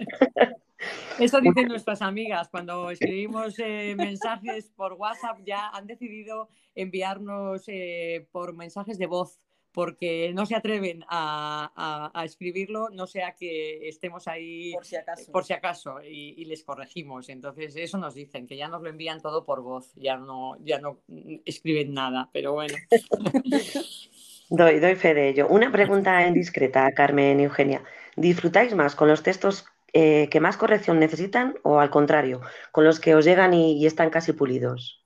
Eso 1.20 1.40
dicen 1.40 1.68
nuestras 1.68 2.02
amigas. 2.02 2.50
Cuando 2.50 2.90
escribimos 2.92 3.58
eh, 3.60 3.96
mensajes 3.98 4.72
por 4.76 4.94
WhatsApp 4.94 5.40
ya 5.46 5.70
han 5.70 5.88
decidido 5.88 6.50
enviarnos 6.76 7.64
eh, 7.68 8.28
por 8.32 8.54
mensajes 8.54 8.98
de 8.98 9.08
voz 9.08 9.40
porque 9.76 10.32
no 10.34 10.46
se 10.46 10.56
atreven 10.56 11.04
a, 11.10 12.24
escribirlo, 12.24 12.90
no 12.92 13.08
sea 13.08 13.36
que 13.36 13.90
estemos 13.90 14.26
ahí 14.30 14.72
por 14.72 14.86
si 14.86 14.96
acaso, 14.96 15.32
por 15.34 15.44
si 15.44 15.54
acaso 15.54 15.98
y, 16.02 16.46
les 16.46 16.64
corregimos. 16.64 17.28
Entonces, 17.28 17.76
eso 17.76 17.98
nos 17.98 18.16
dicen, 18.16 18.48
que 18.48 18.56
ya 18.56 18.70
nos 18.70 18.82
lo 18.82 18.90
envían 18.90 19.22
todo 19.22 19.44
por 19.44 19.62
voz, 19.62 19.92
ya 19.96 20.16
no, 20.16 20.58
ya 20.64 20.80
no 20.80 21.02
escriben 21.44 21.94
nada, 21.94 22.30
pero 22.32 22.54
bueno. 22.54 22.76
doy, 24.50 24.80
doy 24.80 24.96
fe 24.96 25.14
de 25.14 25.30
ello. 25.30 25.48
Una 25.50 25.72
pregunta 25.74 26.26
indiscreta, 26.26 26.90
Carmen 26.94 27.42
y 27.42 27.44
Eugenia. 27.44 27.84
¿Disfrutáis 28.16 28.74
más 28.76 28.96
con 28.96 29.10
los 29.10 29.24
textos 29.24 29.66
eh, 29.92 30.30
que 30.30 30.40
más 30.40 30.56
corrección 30.56 31.00
necesitan 31.00 31.56
o 31.64 31.82
al 31.82 31.90
contrario, 31.90 32.40
con 32.72 32.86
los 32.86 33.02
que 33.02 33.14
os 33.14 33.26
llegan 33.26 33.54
y 33.54 33.86
están 33.86 34.10
casi 34.10 34.32
pulidos? 34.32 35.05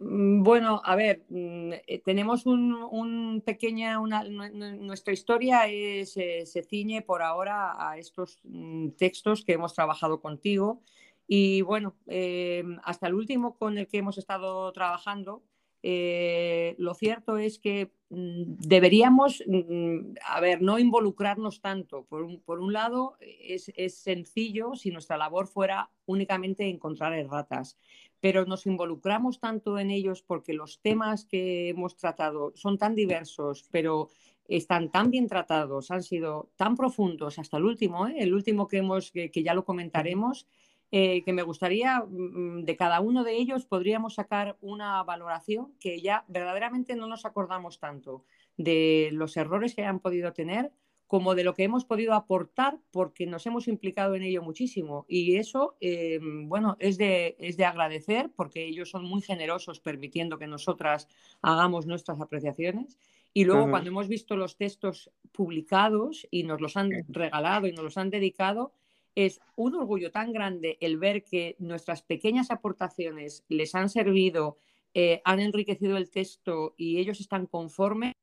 Mm, 0.00 0.42
bueno, 0.44 0.80
a 0.84 0.94
ver, 0.96 1.24
mm, 1.28 1.72
eh, 1.86 2.00
tenemos 2.04 2.46
un, 2.46 3.42
pequeña, 3.44 3.98
nuestra 3.98 5.12
historia 5.12 5.62
se 6.04 6.62
ciñe 6.68 7.02
por 7.02 7.22
ahora 7.22 7.74
a 7.78 7.98
estos 7.98 8.38
mm, 8.44 8.90
textos 8.90 9.44
que 9.44 9.54
hemos 9.54 9.74
trabajado 9.74 10.20
contigo. 10.20 10.82
Y 11.26 11.60
bueno, 11.62 11.94
eh, 12.06 12.64
hasta 12.84 13.06
el 13.08 13.14
último 13.14 13.56
con 13.58 13.76
el 13.76 13.86
que 13.86 13.98
hemos 13.98 14.16
estado 14.18 14.72
trabajando, 14.72 15.42
eh, 15.82 16.74
lo 16.78 16.94
cierto 16.94 17.38
es 17.38 17.58
que 17.58 17.92
mm, 18.10 18.56
deberíamos, 18.58 19.42
mm, 19.46 20.14
a 20.26 20.40
ver, 20.40 20.60
no 20.62 20.78
involucrarnos 20.78 21.60
tanto. 21.60 22.04
Por 22.04 22.22
un, 22.24 22.72
lado, 22.72 23.16
es, 23.20 23.70
sencillo 23.94 24.74
si 24.74 24.90
nuestra 24.90 25.16
labor 25.16 25.46
fuera 25.46 25.90
únicamente 26.06 26.68
encontrar 26.68 27.12
erratas, 27.12 27.78
pero 28.20 28.44
nos 28.44 28.66
involucramos 28.66 29.38
tanto 29.38 29.78
en 29.78 29.90
ellos 29.90 30.22
porque 30.22 30.52
los 30.52 30.80
temas 30.80 31.24
que 31.24 31.68
hemos 31.68 31.96
tratado 31.96 32.52
son 32.56 32.78
tan 32.78 32.94
diversos, 32.94 33.68
pero 33.70 34.08
están 34.48 34.90
tan 34.90 35.10
bien 35.10 35.28
tratados, 35.28 35.90
han 35.90 36.02
sido 36.02 36.50
tan 36.56 36.74
profundos 36.74 37.38
hasta 37.38 37.58
el 37.58 37.64
último, 37.64 38.08
¿eh? 38.08 38.16
el 38.18 38.34
último 38.34 38.66
que, 38.66 38.78
hemos, 38.78 39.12
que 39.12 39.42
ya 39.44 39.52
lo 39.52 39.64
comentaremos 39.64 40.46
eh, 40.90 41.22
que 41.22 41.32
me 41.32 41.42
gustaría, 41.42 42.00
mm, 42.00 42.64
de 42.64 42.76
cada 42.76 43.00
uno 43.00 43.24
de 43.24 43.36
ellos 43.36 43.66
podríamos 43.66 44.14
sacar 44.14 44.56
una 44.60 45.02
valoración 45.02 45.74
que 45.78 46.00
ya 46.00 46.24
verdaderamente 46.28 46.96
no 46.96 47.06
nos 47.06 47.26
acordamos 47.26 47.78
tanto 47.78 48.24
de 48.56 49.10
los 49.12 49.36
errores 49.36 49.74
que 49.74 49.82
hayan 49.82 50.00
podido 50.00 50.32
tener 50.32 50.72
como 51.08 51.34
de 51.34 51.42
lo 51.42 51.54
que 51.54 51.64
hemos 51.64 51.86
podido 51.86 52.12
aportar 52.12 52.78
porque 52.90 53.26
nos 53.26 53.46
hemos 53.46 53.66
implicado 53.66 54.14
en 54.14 54.22
ello 54.22 54.42
muchísimo. 54.42 55.06
Y 55.08 55.36
eso, 55.36 55.76
eh, 55.80 56.20
bueno, 56.22 56.76
es 56.80 56.98
de, 56.98 57.34
es 57.38 57.56
de 57.56 57.64
agradecer 57.64 58.30
porque 58.36 58.66
ellos 58.66 58.90
son 58.90 59.04
muy 59.04 59.22
generosos 59.22 59.80
permitiendo 59.80 60.38
que 60.38 60.46
nosotras 60.46 61.08
hagamos 61.40 61.86
nuestras 61.86 62.20
apreciaciones. 62.20 62.98
Y 63.32 63.44
luego 63.44 63.70
cuando 63.70 63.88
hemos 63.88 64.08
visto 64.08 64.36
los 64.36 64.56
textos 64.56 65.10
publicados 65.32 66.26
y 66.30 66.42
nos 66.42 66.60
los 66.60 66.76
han 66.76 66.90
regalado 67.08 67.66
y 67.66 67.72
nos 67.72 67.84
los 67.84 67.96
han 67.96 68.10
dedicado, 68.10 68.72
es 69.14 69.40
un 69.56 69.74
orgullo 69.74 70.10
tan 70.10 70.32
grande 70.32 70.78
el 70.80 70.98
ver 70.98 71.24
que 71.24 71.56
nuestras 71.58 72.02
pequeñas 72.02 72.50
aportaciones 72.50 73.44
les 73.48 73.74
han 73.74 73.88
servido, 73.88 74.58
eh, 74.94 75.20
han 75.24 75.40
enriquecido 75.40 75.96
el 75.96 76.10
texto 76.10 76.74
y 76.76 76.98
ellos 76.98 77.20
están 77.20 77.46
conformes 77.46 78.14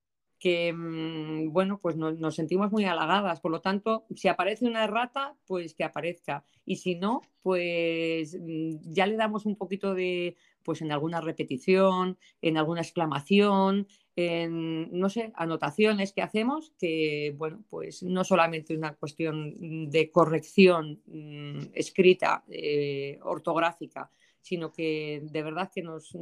que, 0.46 0.72
mm, 0.72 1.52
bueno, 1.52 1.80
pues 1.82 1.96
nos, 1.96 2.36
sentimos 2.36 2.72
muy 2.72 2.86
halagadas. 2.86 3.42
Por 3.42 3.50
lo 3.50 3.62
tanto, 3.62 4.06
si 4.16 4.28
aparece 4.28 4.68
una 4.68 4.84
errata, 4.84 5.36
pues 5.48 5.74
que 5.74 5.84
aparezca. 5.84 6.46
Y 6.68 6.76
si 6.76 6.94
no, 6.94 7.22
pues 7.42 8.38
mm, 8.40 8.76
ya 8.94 9.08
le 9.08 9.16
damos 9.16 9.48
un 9.48 9.56
poquito 9.56 9.96
de, 9.96 10.36
pues 10.62 10.84
en 10.84 10.92
alguna 10.92 11.20
repetición, 11.20 12.20
en 12.44 12.58
alguna 12.58 12.82
exclamación, 12.82 13.88
en, 14.16 14.92
no 14.92 15.10
sé, 15.10 15.32
anotaciones 15.34 16.14
que 16.14 16.22
hacemos, 16.22 16.74
que, 16.78 17.34
bueno, 17.40 17.64
pues 17.68 18.04
no 18.04 18.24
solamente 18.24 18.78
una 18.78 18.94
cuestión 18.94 19.90
de 19.90 20.12
corrección 20.12 21.02
mm, 21.08 21.72
escrita, 21.74 22.44
eh, 22.50 23.18
ortográfica, 23.24 24.12
sino 24.46 24.72
que 24.72 25.24
de 25.24 25.42
verdad 25.42 25.72
que 25.74 25.82
nos, 25.82 26.14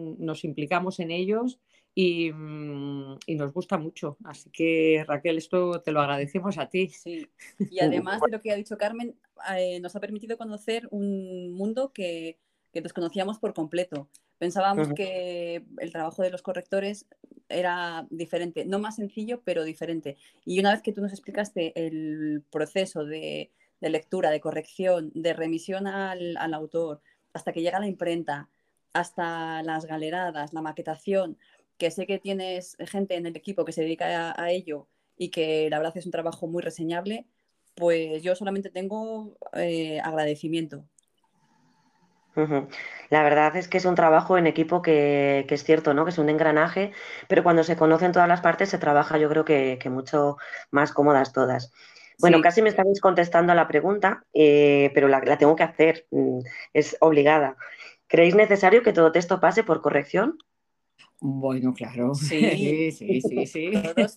implicamos 0.46 1.02
en 1.02 1.12
ellos 1.12 1.60
mm, 1.96 3.16
y, 3.26 3.36
nos 3.36 3.54
gusta 3.54 3.78
mucho. 3.78 4.18
Así 4.24 4.50
que 4.50 5.04
Raquel, 5.08 5.38
esto 5.38 5.82
te 5.82 5.92
lo 5.92 6.02
agradecemos 6.02 6.58
a 6.58 6.70
ti. 6.70 6.90
Sí, 6.90 7.28
y 7.72 7.80
además 7.80 8.22
de 8.22 8.32
lo 8.32 8.42
que 8.42 8.52
ha 8.52 8.56
dicho 8.56 8.78
Carmen, 8.78 9.16
eh, 9.56 9.80
nos 9.80 9.96
ha 9.96 10.00
permitido 10.00 10.38
conocer 10.38 10.88
un 10.92 11.52
mundo 11.52 11.92
que, 11.94 12.38
que 12.72 12.82
desconocíamos 12.82 13.40
por 13.40 13.54
completo. 13.54 14.10
Pensábamos 14.40 14.90
que 14.94 15.64
el 15.78 15.92
trabajo 15.92 16.22
de 16.22 16.30
los 16.30 16.42
correctores 16.42 17.06
era 17.48 18.06
diferente, 18.10 18.66
no 18.66 18.80
más 18.80 18.98
sencillo, 18.98 19.42
pero 19.46 19.64
diferente. 19.64 20.18
Y 20.44 20.60
una 20.60 20.72
vez 20.72 20.82
que 20.82 20.92
tú 20.92 21.02
nos 21.02 21.14
explicaste 21.14 21.72
el 21.76 22.44
proceso 22.52 23.06
de, 23.06 23.52
lectura, 23.80 24.32
de 24.32 24.42
corrección, 24.42 25.12
de 25.14 25.34
remisión 25.34 25.88
al, 25.88 26.54
autor, 26.54 27.02
hasta 27.32 27.54
que 27.54 27.62
llega 27.62 27.80
la 27.80 27.88
imprenta, 27.88 28.50
hasta 28.92 29.64
las 29.64 29.86
galeradas, 29.86 30.52
la 30.52 30.62
maquetación, 30.62 31.38
que 31.84 31.92
sé 31.92 32.08
que 32.08 32.18
tienes 32.18 32.78
gente 32.80 33.16
en 33.16 33.26
el 33.26 33.36
equipo 33.36 33.66
que 33.66 33.74
se 33.74 33.82
dedica 33.82 34.34
a, 34.42 34.52
ello 34.52 34.88
y 35.18 35.32
que 35.32 35.68
la 35.70 35.80
verdad 35.80 35.98
es 35.98 36.06
un 36.06 36.14
trabajo 36.14 36.48
muy 36.48 36.64
reseñable, 36.64 37.26
pues 37.76 38.24
yo 38.24 38.38
solamente 38.38 38.70
tengo 38.70 39.36
eh, 39.52 40.00
agradecimiento. 40.00 40.86
La 43.10 43.22
verdad 43.22 43.58
es 43.58 43.68
que 43.68 43.80
es 43.80 43.86
un 43.86 43.96
trabajo 43.96 44.38
en 44.38 44.48
equipo 44.48 44.82
que, 44.82 45.46
es 45.48 45.64
cierto, 45.66 45.94
¿no? 45.94 46.06
Que 46.06 46.12
es 46.12 46.18
un 46.18 46.30
engranaje, 46.30 46.94
pero 47.28 47.44
cuando 47.44 47.66
se 47.66 47.76
conocen 47.76 48.14
todas 48.14 48.30
las 48.30 48.40
partes 48.40 48.70
se 48.70 48.78
trabaja, 48.78 49.18
yo 49.18 49.28
creo 49.28 49.44
que, 49.44 49.78
mucho 49.92 50.38
más 50.72 50.94
cómodas 50.94 51.34
todas. 51.34 51.74
Bueno, 52.20 52.40
casi 52.42 52.62
me 52.62 52.70
estáis 52.70 53.02
contestando 53.02 53.52
a 53.52 53.56
la 53.56 53.68
pregunta, 53.68 54.24
eh, 54.34 54.90
pero 54.96 55.10
la, 55.10 55.20
la, 55.20 55.38
tengo 55.38 55.58
que 55.58 55.64
hacer, 55.64 56.08
mm, 56.12 56.40
es 56.72 56.96
obligada. 57.02 57.58
¿Creéis 58.08 58.36
necesario 58.36 58.84
que 58.84 58.94
todo 58.94 59.12
texto 59.12 59.42
pase 59.42 59.66
por 59.66 59.82
corrección? 59.82 60.38
Bueno, 61.26 61.74
claro. 61.74 62.12
Sí, 62.16 62.92
sí, 62.92 63.22
sí, 63.22 63.46
sí. 63.46 63.72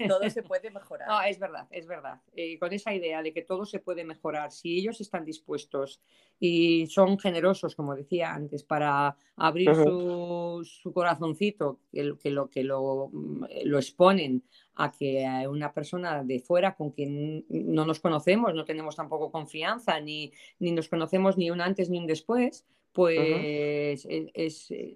Todo, 0.09 0.29
se 0.29 0.43
puede 0.43 0.73
mejorar. 0.73 1.07
No, 1.07 1.23
es 1.23 1.39
verdad, 1.39 1.69
es 1.71 1.87
verdad. 1.87 2.21
Eh, 2.35 2.59
con 2.59 2.73
esa 2.73 2.93
idea 2.93 3.23
de 3.23 3.33
que 3.33 3.43
todo 3.43 3.65
se 3.65 3.79
puede 3.79 4.05
mejorar, 4.05 4.51
si 4.51 4.77
ellos 4.77 5.01
están 5.01 5.25
dispuestos 5.25 6.01
y 6.41 6.87
son 6.89 7.17
generosos, 7.17 7.77
como 7.77 7.95
decía 7.95 8.35
antes, 8.35 8.65
para 8.65 9.17
abrir 9.37 9.73
su, 9.73 10.93
corazoncito, 10.93 11.79
que, 11.93 12.17
que, 12.21 12.31
lo, 12.31 12.51
que 12.51 12.65
lo, 12.65 13.11
mm, 13.13 13.45
lo 13.67 13.79
exponen 13.79 14.43
a 14.75 14.91
que 14.91 15.25
una 15.49 15.73
persona 15.73 16.25
de 16.25 16.41
fuera 16.41 16.75
con 16.75 16.91
quien 16.91 17.47
no 17.49 17.87
nos 17.87 18.01
conocemos, 18.01 18.53
no 18.53 18.65
tenemos 18.65 18.97
tampoco 18.97 19.31
confianza, 19.31 20.01
ni, 20.01 20.33
ni 20.59 20.73
nos 20.73 20.89
conocemos 20.89 21.39
ni 21.39 21.53
un 21.53 21.61
antes 21.61 21.89
ni 21.89 21.99
un 21.99 22.07
después, 22.07 22.67
pues 22.97 24.07
es, 24.07 24.71
eh, 24.71 24.95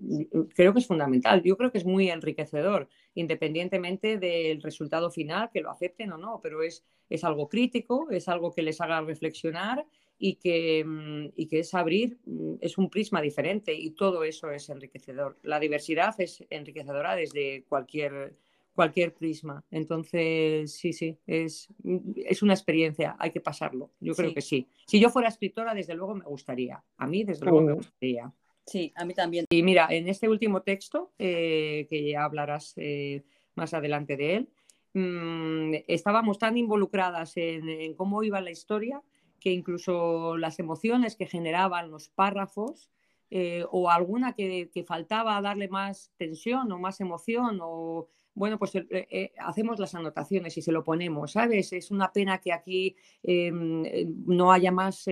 creo 0.54 0.72
que 0.72 0.78
es 0.78 0.86
fundamental. 0.86 1.42
Yo 1.42 1.58
creo 1.58 1.70
que 1.70 1.76
es 1.76 1.84
muy 1.84 2.08
enriquecedor, 2.08 2.88
independientemente 3.14 4.16
del 4.16 4.62
resultado 4.62 5.10
final, 5.10 5.50
que 5.52 5.60
lo 5.60 5.70
acepten 5.70 6.10
o 6.12 6.16
no, 6.16 6.40
pero 6.42 6.62
es, 6.62 6.82
es 7.10 7.24
algo 7.24 7.50
crítico, 7.50 8.10
es 8.10 8.26
algo 8.26 8.54
que 8.54 8.62
les 8.62 8.80
haga 8.80 9.02
reflexionar 9.02 9.84
y 10.18 10.36
que, 10.36 10.82
mm, 10.82 11.32
y 11.36 11.46
que 11.46 11.58
es 11.58 11.74
abrir, 11.74 12.18
mm, 12.24 12.54
es 12.62 12.78
un 12.78 12.88
prisma 12.88 13.20
diferente 13.20 13.74
y 13.74 13.90
todo 13.90 14.24
eso 14.24 14.50
es 14.50 14.70
enriquecedor. 14.70 15.36
La 15.42 15.60
diversidad 15.60 16.18
es 16.18 16.42
enriquecedora 16.48 17.16
desde 17.16 17.64
cualquier 17.68 18.34
cualquier 18.80 19.12
prisma. 19.12 19.62
Entonces, 19.70 20.72
sí, 20.74 20.94
sí, 20.94 21.18
es, 21.26 21.68
es 22.16 22.42
una 22.42 22.54
experiencia, 22.54 23.14
hay 23.18 23.30
que 23.30 23.42
pasarlo. 23.42 23.90
Yo 24.00 24.14
creo 24.14 24.32
que 24.32 24.40
sí. 24.40 24.66
Si 24.86 24.98
yo 24.98 25.10
fuera 25.10 25.28
escritora, 25.28 25.74
desde 25.74 25.92
luego 25.92 26.14
me 26.14 26.24
gustaría. 26.24 26.82
A 26.96 27.06
mí, 27.06 27.22
desde 27.22 27.44
luego, 27.44 27.60
me 27.60 27.74
gustaría. 27.74 28.32
Sí, 28.64 28.90
a 28.96 29.04
mí 29.04 29.12
también. 29.12 29.44
Y 29.50 29.62
mira, 29.62 29.88
en 29.90 30.08
este 30.08 30.30
último 30.30 30.62
texto, 30.62 31.12
eh, 31.18 31.86
que 31.90 32.10
ya 32.10 32.24
hablarás 32.24 32.72
eh, 32.76 33.22
más 33.54 33.74
adelante 33.74 34.16
de 34.16 34.36
él, 34.36 34.48
mm, 34.94 35.74
estábamos 35.86 36.38
tan 36.38 36.56
involucradas 36.56 37.36
en, 37.36 37.92
cómo 37.96 38.22
iba 38.22 38.40
la 38.40 38.50
historia 38.50 39.02
que 39.40 39.50
incluso 39.50 40.38
las 40.38 40.58
emociones 40.58 41.16
que 41.16 41.26
generaban 41.26 41.90
los 41.90 42.08
párrafos 42.08 42.90
eh, 43.30 43.66
o 43.70 43.90
alguna 43.90 44.32
que, 44.32 44.70
que, 44.72 44.84
faltaba 44.84 45.38
darle 45.42 45.68
más 45.68 46.12
tensión 46.16 46.72
o 46.72 46.78
más 46.78 47.00
emoción 47.00 47.58
o 47.62 48.08
bueno, 48.40 48.58
pues 48.58 48.74
eh, 48.74 48.86
eh, 48.90 49.32
hacemos 49.36 49.78
las 49.78 49.94
anotaciones 49.94 50.56
y 50.56 50.62
se 50.62 50.72
lo 50.72 50.82
ponemos, 50.82 51.32
¿sabes? 51.32 51.74
Es 51.74 51.90
una 51.90 52.10
pena 52.10 52.38
que 52.38 52.54
aquí 52.54 52.96
em, 53.22 53.84
eh, 53.84 54.06
no 54.24 54.50
haya 54.50 54.72
más 54.72 55.04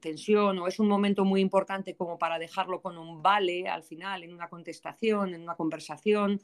tensión 0.00 0.58
o 0.58 0.66
es 0.66 0.80
un 0.80 0.88
momento 0.88 1.24
muy 1.24 1.40
importante 1.40 1.94
como 1.94 2.18
para 2.18 2.40
dejarlo 2.40 2.82
con 2.82 2.98
un 2.98 3.22
vale 3.22 3.68
al 3.68 3.84
final, 3.84 4.24
en 4.24 4.34
una 4.34 4.48
contestación, 4.48 5.34
en 5.34 5.42
una 5.42 5.54
conversación. 5.54 6.40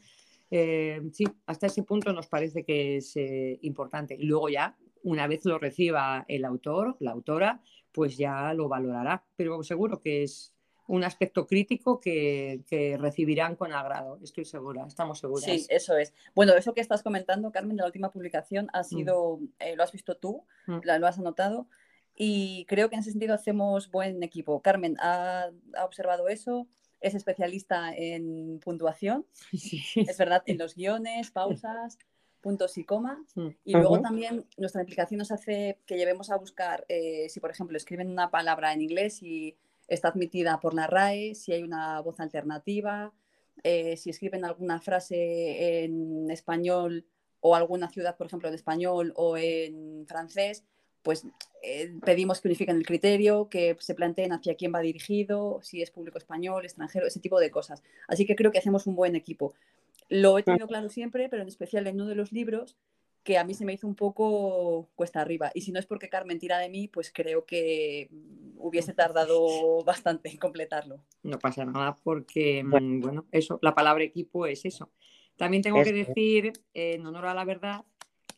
sí, 0.50 1.24
hasta 1.46 1.66
ese 1.66 1.82
punto 1.82 2.12
nos 2.12 2.28
parece 2.28 2.62
que 2.62 2.98
es 2.98 3.16
importante. 3.62 4.14
Y 4.14 4.22
luego 4.22 4.48
ya, 4.50 4.76
una 5.02 5.26
vez 5.26 5.44
lo 5.46 5.58
reciba 5.58 6.24
el 6.28 6.44
autor, 6.44 6.96
la 7.00 7.10
autora, 7.10 7.60
pues 7.90 8.16
ya 8.16 8.54
lo 8.54 8.68
valorará. 8.68 9.24
Pero 9.36 9.64
seguro 9.64 9.98
que 9.98 10.22
es 10.22 10.54
un 10.88 11.04
aspecto 11.04 11.46
crítico 11.46 12.00
que, 12.00 12.96
recibirán 12.98 13.54
con 13.56 13.72
agrado, 13.72 14.18
estoy 14.22 14.44
segura, 14.44 14.86
estamos 14.86 15.18
seguras. 15.18 15.44
Sí, 15.44 15.66
eso 15.68 15.96
es. 15.96 16.14
Bueno, 16.34 16.54
eso 16.54 16.74
que 16.74 16.80
estás 16.80 17.02
comentando, 17.02 17.52
Carmen, 17.52 17.76
de 17.76 17.82
la 17.82 17.86
última 17.86 18.10
publicación 18.10 18.68
ha 18.72 18.80
mm. 18.80 18.84
sido, 18.84 19.38
eh, 19.60 19.76
lo 19.76 19.82
has 19.82 19.92
visto 19.92 20.16
tú, 20.16 20.44
mm. 20.66 20.78
lo 20.82 21.06
has 21.06 21.18
anotado, 21.18 21.68
y 22.16 22.64
creo 22.68 22.88
que 22.88 22.96
en 22.96 23.02
ese 23.02 23.10
sentido 23.10 23.34
hacemos 23.34 23.90
buen 23.90 24.22
equipo. 24.22 24.60
Carmen 24.62 24.96
ha, 24.98 25.50
observado 25.84 26.28
eso, 26.28 26.66
es 27.00 27.14
especialista 27.14 27.94
en 27.94 28.58
puntuación, 28.58 29.26
es 29.52 30.18
verdad, 30.18 30.42
en 30.46 30.58
los 30.58 30.74
guiones, 30.74 31.30
pausas 31.30 31.98
puntos 32.40 32.78
y 32.78 32.84
comas. 32.84 33.18
Mm. 33.34 33.48
Y 33.64 33.72
luego 33.72 34.00
también 34.00 34.46
nuestra 34.56 34.80
implicación 34.80 35.18
nos 35.18 35.32
hace 35.32 35.80
que 35.84 35.96
llevemos 35.96 36.30
a 36.30 36.36
buscar, 36.36 36.86
eh, 36.88 37.28
si 37.28 37.40
por 37.40 37.50
ejemplo 37.50 37.76
escriben 37.76 38.08
una 38.08 38.30
palabra 38.30 38.72
en 38.72 38.80
inglés 38.80 39.22
y 39.22 39.56
está 39.88 40.08
admitida 40.08 40.60
por 40.60 40.74
la 40.74 40.86
RAE, 40.86 41.34
si 41.34 41.52
hay 41.52 41.62
una 41.62 42.00
voz 42.00 42.20
alternativa, 42.20 43.12
eh, 43.64 43.96
si 43.96 44.10
escriben 44.10 44.44
alguna 44.44 44.80
frase 44.80 45.84
en 45.84 46.30
español 46.30 47.06
o 47.40 47.54
alguna 47.54 47.88
ciudad, 47.88 48.16
por 48.16 48.26
ejemplo, 48.26 48.48
en 48.48 48.54
español 48.54 49.12
o 49.16 49.36
en 49.36 50.06
francés, 50.06 50.64
pues 51.02 51.26
eh, 51.62 51.92
pedimos 52.04 52.40
que 52.40 52.48
unifiquen 52.48 52.76
el 52.76 52.86
criterio, 52.86 53.48
que 53.48 53.76
se 53.78 53.94
planteen 53.94 54.32
hacia 54.32 54.56
quién 54.56 54.74
va 54.74 54.80
dirigido, 54.80 55.60
si 55.62 55.82
es 55.82 55.90
público 55.90 56.18
español, 56.18 56.64
extranjero, 56.64 57.06
ese 57.06 57.20
tipo 57.20 57.40
de 57.40 57.50
cosas. 57.50 57.82
Así 58.06 58.26
que 58.26 58.36
creo 58.36 58.52
que 58.52 58.58
hacemos 58.58 58.86
un 58.86 58.94
buen 58.94 59.16
equipo. 59.16 59.54
Lo 60.08 60.38
he 60.38 60.42
tenido 60.42 60.66
claro 60.66 60.88
siempre, 60.88 61.28
pero 61.28 61.42
en 61.42 61.48
especial 61.48 61.86
en 61.86 61.96
uno 61.96 62.06
de 62.06 62.14
los 62.14 62.32
libros, 62.32 62.76
que 63.28 63.36
a 63.36 63.44
mí 63.44 63.52
se 63.52 63.66
me 63.66 63.74
hizo 63.74 63.86
un 63.86 63.94
poco 63.94 64.88
cuesta 64.94 65.20
arriba. 65.20 65.50
Y 65.52 65.60
si 65.60 65.70
no 65.70 65.78
es 65.78 65.84
porque 65.84 66.08
Carmen 66.08 66.38
tira 66.38 66.56
de 66.60 66.70
mí, 66.70 66.88
pues 66.88 67.12
creo 67.14 67.44
que 67.44 68.08
hubiese 68.56 68.94
tardado 68.94 69.84
bastante 69.84 70.30
en 70.30 70.38
completarlo. 70.38 71.04
No 71.22 71.38
pasa 71.38 71.66
nada 71.66 71.94
porque, 72.02 72.64
mm, 72.64 73.00
bueno, 73.02 73.26
eso, 73.30 73.58
la 73.60 73.74
palabra 73.74 74.02
equipo 74.02 74.46
es 74.46 74.64
eso. 74.64 74.90
También 75.36 75.62
tengo 75.62 75.82
que 75.82 75.92
decir, 75.92 76.54
en 76.72 77.04
honor 77.04 77.26
a 77.26 77.34
la 77.34 77.44
verdad, 77.44 77.84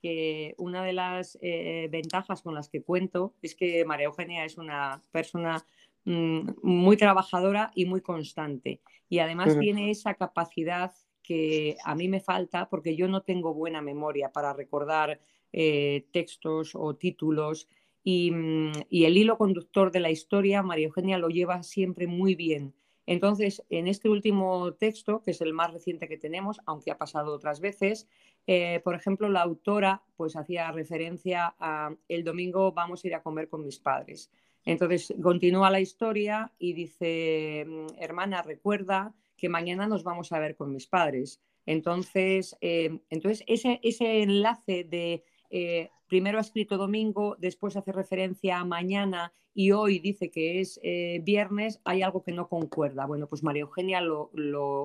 que 0.02 0.56
una 0.59 0.82
de 0.82 0.92
las 0.92 1.38
eh, 1.40 1.87
ventajas 1.92 2.42
con 2.42 2.56
las 2.56 2.68
que 2.68 2.82
cuento 2.82 3.37
es 3.42 3.54
que 3.54 3.85
María 3.85 4.06
Eugenia 4.06 4.44
es 4.44 4.59
una 4.59 5.00
persona 5.12 5.64
mm, 6.04 6.50
muy 6.64 6.97
trabajadora 6.97 7.70
y 7.76 7.85
muy 7.85 8.00
constante. 8.00 8.80
Y 9.09 9.20
además 9.20 9.56
tiene 9.56 9.92
esa 9.92 10.14
capacidad 10.14 10.92
que 11.31 11.77
a 11.85 11.95
mí 11.95 12.09
me 12.09 12.19
falta 12.19 12.69
porque 12.69 12.97
yo 12.97 13.07
no 13.07 13.23
tengo 13.23 13.55
buena 13.55 13.81
memoria 13.81 14.33
para 14.33 14.53
recordar 14.53 15.21
eh, 15.53 16.09
textos 16.11 16.73
o 16.75 16.97
títulos. 16.97 17.69
Y, 18.03 18.33
mm, 18.33 18.73
y, 18.89 19.05
el 19.05 19.17
hilo 19.17 19.39
conductor 19.39 19.93
de 19.93 20.01
la 20.01 20.11
historia, 20.11 20.65
María 20.65 20.89
Eugenia 20.89 21.19
lo 21.19 21.29
lleva 21.29 21.63
siempre 21.63 22.09
muy 22.09 22.35
bien. 22.35 22.75
Entonces, 23.07 23.63
en 23.71 23.87
este 23.87 24.09
último 24.09 24.73
texto, 24.75 25.23
que 25.23 25.31
es 25.31 25.41
el 25.41 25.53
más 25.53 25.73
reciente 25.73 26.09
que 26.09 26.19
tenemos, 26.19 26.59
aunque 26.67 26.91
ha 26.91 26.99
pasado 26.99 27.33
otras 27.33 27.61
veces, 27.61 28.09
eh, 28.49 28.81
por 28.83 28.97
ejemplo, 28.97 29.29
la 29.29 29.43
autora 29.43 30.03
pues 30.17 30.35
hacía 30.35 30.73
referencia 30.73 31.55
a 31.61 31.95
el 32.09 32.25
domingo 32.25 32.73
vamos 32.73 33.05
a 33.05 33.07
ir 33.07 33.15
a 33.15 33.23
comer 33.23 33.49
con 33.49 33.65
mis 33.65 33.79
padres. 33.79 34.33
Entonces, 34.65 35.15
continúa 35.23 35.71
la 35.71 35.81
historia 35.81 36.51
y 36.59 36.73
dice, 36.73 37.67
mm, 37.69 38.03
hermana, 38.03 38.43
recuerda 38.43 39.15
que 39.40 39.49
mañana 39.49 39.87
nos 39.87 40.04
vamos 40.04 40.32
a 40.32 40.38
ver 40.38 40.54
con 40.54 40.73
mis 40.73 40.87
padres. 40.87 41.40
Entonces, 41.66 42.56
eh, 42.61 43.00
entonces 43.11 43.44
ese, 43.47 43.80
ese 43.82 44.23
enlace 44.23 44.85
de 44.85 45.25
eh, 45.50 45.90
primero 46.06 46.38
ha 46.38 46.42
escrito 46.42 46.76
domingo, 46.76 47.37
después 47.38 47.76
hace 47.76 47.92
referencia 47.92 48.59
a 48.59 48.64
mañana 48.64 49.32
y 49.52 49.73
hoy 49.73 49.99
dice 49.99 50.30
que 50.30 50.61
es 50.61 50.78
eh, 50.82 51.20
viernes, 51.25 51.80
hay 51.85 52.02
algo 52.02 52.23
que 52.23 52.32
no 52.32 52.49
concuerda. 52.49 53.06
Bueno, 53.06 53.28
pues 53.28 53.42
María 53.42 53.62
Eugenia 53.62 54.00
lo, 54.00 54.30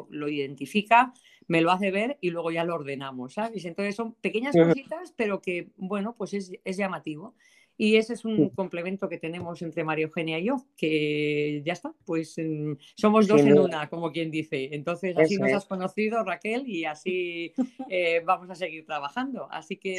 identifica, 0.10 1.14
me 1.48 1.62
lo 1.62 1.72
hace 1.72 1.92
ver 1.92 2.18
y 2.22 2.32
luego 2.32 2.52
ya 2.52 2.64
lo 2.64 2.76
ordenamos, 2.76 3.34
¿sabes? 3.34 3.66
Entonces 3.66 3.96
son 3.96 4.14
pequeñas 4.16 4.56
cositas, 4.56 5.14
pero 5.16 5.42
que, 5.42 5.72
bueno, 5.78 6.16
pues 6.18 6.34
es, 6.34 6.52
es 6.64 6.78
llamativo. 6.78 7.36
Y 7.78 7.98
ese 7.98 8.14
es 8.14 8.24
un 8.24 8.50
complemento 8.50 9.10
que 9.10 9.18
tenemos 9.18 9.62
entre 9.62 9.84
María 9.84 10.06
Eugenia 10.06 10.40
y 10.40 10.46
yo, 10.46 10.66
que 10.78 11.62
ya 11.66 11.74
está, 11.74 11.94
pues 12.06 12.36
somos 12.96 13.28
dos 13.28 13.42
en 13.42 13.60
una, 13.60 13.90
como 13.90 14.12
quien 14.12 14.32
dice. 14.32 14.70
Entonces, 14.72 15.18
así 15.18 15.38
nos 15.38 15.52
has 15.52 15.66
conocido, 15.66 16.24
Raquel, 16.24 16.68
y 16.68 16.86
así 16.86 17.54
eh, 17.90 18.22
vamos 18.26 18.50
a 18.50 18.56
seguir 18.56 18.86
trabajando. 18.86 19.48
Así 19.52 19.78
que. 19.78 19.96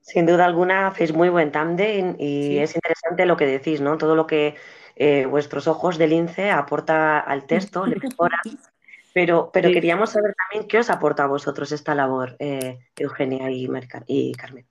Sin 0.00 0.24
duda, 0.24 0.46
alguna, 0.46 0.86
hacéis 0.86 1.12
muy 1.12 1.28
buen 1.28 1.52
tándem 1.52 2.16
y 2.18 2.58
es 2.58 2.74
interesante 2.74 3.26
lo 3.26 3.36
que 3.36 3.44
decís, 3.44 3.82
¿no? 3.82 3.98
Todo 3.98 4.14
lo 4.14 4.26
que 4.26 4.54
eh, 4.96 5.26
vuestros 5.26 5.68
ojos 5.68 5.98
de 5.98 6.06
lince 6.06 6.50
aporta 6.50 7.20
al 7.20 7.46
texto, 7.46 7.84
le 7.86 7.96
mejora. 7.96 8.38
Pero, 9.14 9.50
pero 9.52 9.72
queríamos 9.72 10.10
saber 10.10 10.32
también 10.34 10.68
qué 10.68 10.78
os 10.78 10.90
aporta 10.90 11.24
a 11.24 11.26
vosotros 11.26 11.72
esta 11.72 11.92
labor, 11.92 12.36
eh, 12.38 12.78
Eugenia 12.94 13.50
y, 13.50 13.68
y 14.06 14.32
Carmen 14.34 14.66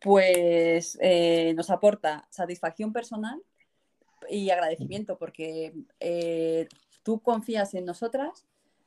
pues 0.00 0.98
eh, 1.00 1.54
nos 1.54 1.70
aporta 1.70 2.26
satisfacción 2.30 2.92
personal 2.92 3.42
y 4.28 4.50
agradecimiento 4.50 5.18
porque 5.18 5.74
eh, 6.00 6.68
tú 7.02 7.20
confías 7.20 7.74
en 7.74 7.84
nosotras, 7.84 8.46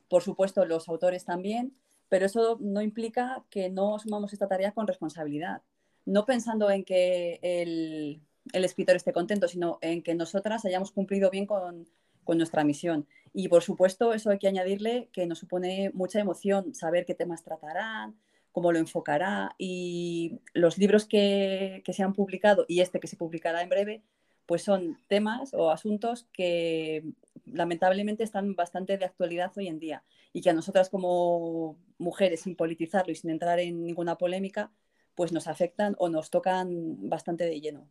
por 0.10 0.24
supuesto 0.24 0.66
los 0.66 0.88
autores 0.88 1.26
también, 1.26 1.76
pero 2.10 2.26
eso 2.26 2.58
no 2.60 2.82
implica 2.82 3.44
que 3.50 3.70
no 3.70 3.96
asumamos 3.96 4.34
esta 4.34 4.48
tarea 4.48 4.74
con 4.74 4.88
responsabilidad, 4.88 5.62
no 6.06 6.26
pensando 6.26 6.70
en 6.70 6.84
que 6.84 7.40
el, 7.42 8.22
escritor 8.54 8.96
esté 8.96 9.14
contento, 9.14 9.48
sino 9.48 9.80
en 9.82 10.02
que 10.04 10.16
nosotras 10.16 10.66
hayamos 10.66 10.92
cumplido 10.92 11.30
bien 11.30 11.46
con, 11.46 11.88
con 12.24 12.38
nuestra 12.38 12.64
misión. 12.64 13.08
Y 13.34 13.48
por 13.48 13.64
supuesto, 13.64 14.14
eso 14.14 14.30
hay 14.30 14.40
que 14.40 14.48
añadirle 14.48 15.10
que 15.14 15.26
nos 15.26 15.40
supone 15.40 15.92
mucha 15.94 16.20
emoción 16.20 16.74
saber 16.74 17.06
qué 17.06 17.14
temas 17.16 17.44
tratarán, 17.44 18.18
cómo 18.52 18.72
lo 18.72 18.80
enfocará 18.80 19.56
y 19.58 20.40
los 20.54 20.78
libros 20.78 21.06
que, 21.06 21.84
se 21.86 22.04
han 22.04 22.14
publicado 22.14 22.66
y 22.68 22.82
este 22.82 23.00
que 23.00 23.08
se 23.08 23.18
publicará 23.18 23.62
en 23.62 23.70
breve, 23.70 24.04
pues 24.46 24.64
son 24.64 24.98
temas 25.08 25.54
o 25.54 25.72
asuntos 25.72 26.28
que 26.34 27.04
lamentablemente 27.46 28.24
están 28.24 28.56
bastante 28.56 28.98
de 28.98 29.06
actualidad 29.06 29.52
hoy 29.56 29.68
en 29.68 29.80
día 29.80 30.04
y 30.34 30.42
que 30.42 30.50
a 30.50 30.54
nosotras 30.54 30.90
como 30.90 31.78
mujeres, 31.98 32.42
sin 32.42 32.56
politizarlo 32.56 33.12
y 33.12 33.16
sin 33.16 33.30
entrar 33.30 33.60
en 33.60 33.86
ninguna 33.86 34.18
polémica, 34.18 34.72
pues 35.16 35.32
nos 35.32 35.48
afectan 35.48 35.96
o 36.00 36.10
nos 36.10 36.30
tocan 36.30 37.10
bastante 37.10 37.46
de 37.46 37.62
lleno. 37.62 37.88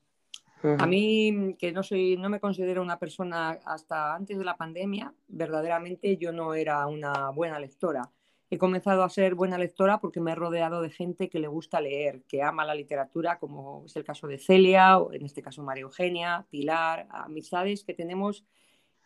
A 0.63 0.87
mí, 0.87 1.57
que 1.59 1.73
no 1.73 1.83
soy, 1.83 2.19
no 2.19 2.29
me 2.29 2.39
considero 2.39 2.83
una 2.83 2.99
persona 2.99 3.59
hasta 3.65 4.15
antes 4.15 4.37
de 4.37 4.45
la 4.45 4.59
pandemia, 4.59 5.15
verdaderamente 5.27 6.19
yo 6.19 6.33
no 6.33 6.53
era 6.53 6.87
una 6.87 7.31
buena 7.31 7.59
lectora 7.59 8.11
he 8.51 8.59
comenzado 8.59 9.05
a 9.05 9.09
ser 9.09 9.37
buena 9.37 9.57
lectora 9.57 10.01
porque 10.01 10.21
me 10.21 10.33
he 10.33 10.35
rodeado 10.35 10.83
de 10.83 10.91
gente 10.91 11.31
que 11.31 11.39
le 11.39 11.47
gusta 11.47 11.81
leer, 11.81 12.23
que 12.29 12.43
ama 12.43 12.65
la 12.65 12.75
literatura, 12.75 13.39
como 13.39 13.85
es 13.87 13.95
el 13.95 14.05
caso 14.05 14.27
de 14.27 14.39
Celia, 14.39 14.99
o 14.99 15.13
en 15.13 15.25
este 15.25 15.41
caso 15.41 15.63
María 15.63 15.83
Eugenia, 15.83 16.47
Pilar, 16.51 17.07
amistades 17.11 17.85
que 17.85 17.95
tenemos 17.95 18.45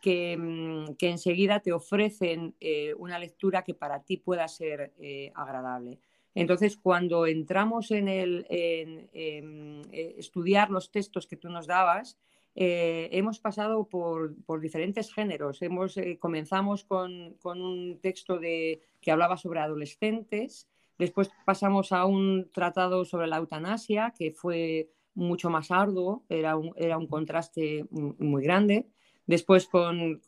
que, 0.00 0.36
mm, 0.36 0.96
enseguida 1.00 1.60
te 1.60 1.72
ofrecen 1.72 2.54
eh, 2.60 2.94
una 2.94 3.18
lectura 3.18 3.64
que 3.64 3.74
para 3.74 4.02
ti 4.02 4.16
pueda 4.16 4.48
ser 4.48 4.94
eh, 4.98 5.30
agradable. 5.34 5.98
Entonces, 6.34 6.76
cuando 6.76 7.26
entramos 7.26 7.90
en, 7.90 8.08
el, 8.08 8.46
en 8.50 9.08
eh, 9.12 10.14
estudiar 10.18 10.70
los 10.70 10.90
textos 10.90 11.26
que 11.26 11.36
tú 11.36 11.48
nos 11.48 11.66
dabas, 11.66 12.18
eh, 12.54 13.08
hemos 13.12 13.40
pasado 13.40 13.88
por, 13.88 14.34
diferentes 14.60 15.12
géneros. 15.12 15.60
Hemos, 15.62 15.96
eh, 15.96 16.18
comenzamos 16.18 16.84
con, 16.84 17.36
un 17.42 17.98
texto 18.00 18.38
de, 18.38 18.82
que 19.00 19.10
hablaba 19.10 19.36
sobre 19.36 19.60
adolescentes, 19.60 20.68
después 20.98 21.30
pasamos 21.44 21.92
a 21.92 22.04
un 22.04 22.50
tratado 22.52 23.04
sobre 23.04 23.26
la 23.26 23.38
eutanasia, 23.38 24.14
que 24.16 24.32
fue 24.32 24.90
mucho 25.14 25.50
más 25.50 25.70
arduo, 25.70 26.24
era 26.28 26.56
un, 26.56 26.72
era 26.76 26.98
un 26.98 27.06
contraste 27.06 27.86
muy 27.90 28.42
grande. 28.42 28.86
Después 29.26 29.66
con, 29.66 30.20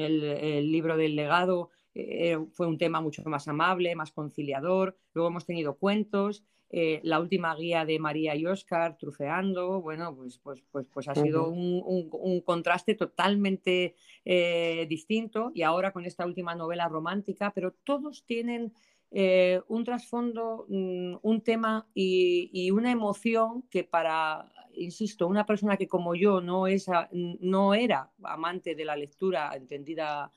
el, 0.00 0.72
libro 0.72 0.96
del 0.96 1.16
legado 1.16 1.70
eh, 1.94 2.38
fue 2.52 2.66
un 2.66 2.78
tema 2.78 3.00
mucho 3.00 3.22
más 3.24 3.48
amable, 3.48 3.96
más 3.96 4.12
conciliador. 4.12 4.96
Luego 5.12 5.28
hemos 5.28 5.44
tenido 5.44 5.74
cuentos 5.76 6.44
eh, 6.76 6.98
la 7.04 7.20
última 7.20 7.54
guía 7.54 7.84
de 7.84 8.00
María 8.00 8.34
y 8.34 8.46
Oscar, 8.46 8.98
Trufeando, 8.98 9.80
bueno, 9.80 10.12
pues, 10.16 10.38
pues, 10.38 10.60
pues, 10.72 10.88
pues 10.92 11.06
ha 11.06 11.14
sido 11.14 11.48
un, 11.48 12.40
contraste 12.40 12.96
totalmente 12.96 13.94
eh, 14.24 14.84
distinto 14.88 15.52
y 15.54 15.62
ahora 15.62 15.92
con 15.92 16.04
esta 16.04 16.26
última 16.26 16.56
novela 16.56 16.88
romántica, 16.88 17.52
pero 17.54 17.74
todos 17.84 18.24
tienen 18.26 18.72
eh, 19.12 19.60
un 19.68 19.84
trasfondo, 19.84 20.66
mm, 20.68 21.18
un 21.22 21.42
tema 21.42 21.86
y, 21.94 22.68
una 22.72 22.90
emoción 22.90 23.62
que 23.70 23.84
para, 23.84 24.50
insisto, 24.74 25.28
una 25.28 25.46
persona 25.46 25.76
que 25.76 25.86
como 25.86 26.16
yo 26.16 26.40
no, 26.40 26.66
es, 26.66 26.86
no 27.12 27.74
era 27.74 28.10
amante 28.24 28.74
de 28.74 28.84
la 28.84 28.96
lectura 28.96 29.52
entendida 29.54 30.32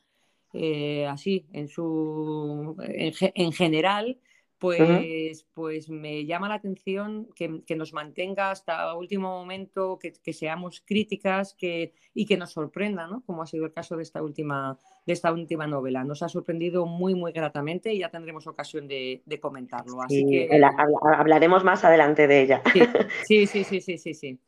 así 1.08 1.47
en, 1.52 1.67
su, 1.67 2.76
en 2.80 3.52
general, 3.54 4.19
pues, 4.60 5.46
pues 5.54 5.89
me 5.89 6.26
llama 6.26 6.50
la 6.50 6.56
atención 6.56 7.30
que, 7.36 7.76
nos 7.76 7.93
mantenga 7.93 8.52
hasta 8.52 8.93
último 8.96 9.30
momento, 9.30 10.00
que, 10.00 10.34
seamos 10.34 10.82
críticas 10.86 11.54
que, 11.54 11.93
y 12.13 12.26
que 12.26 12.38
nos 12.38 12.52
sorprenda, 12.52 13.08
¿no? 13.08 13.24
como 13.26 13.43
ha 13.43 13.48
sido 13.48 13.65
el 13.65 13.74
caso 13.74 13.96
de 13.98 14.04
esta, 14.04 14.22
última, 14.22 14.78
de 15.06 15.13
esta 15.13 15.32
última 15.32 15.67
novela. 15.67 16.04
Nos 16.04 16.24
ha 16.24 16.30
sorprendido 16.30 16.86
muy, 16.86 17.13
muy 17.13 17.32
gratamente 17.32 17.93
y 17.93 18.00
ya 18.00 18.10
tendremos 18.10 18.48
ocasión 18.48 18.88
de, 18.88 19.22
comentarlo. 19.41 20.02
Así 20.02 20.26
que... 20.26 20.50
hablaremos 21.17 21.63
más 21.63 21.84
adelante 21.84 22.28
de 22.28 22.41
ella. 22.41 22.62
sí, 23.28 23.46
sí, 23.46 23.63
sí, 23.63 23.82
sí, 23.82 23.98
sí. 23.98 24.13
sí. 24.13 24.39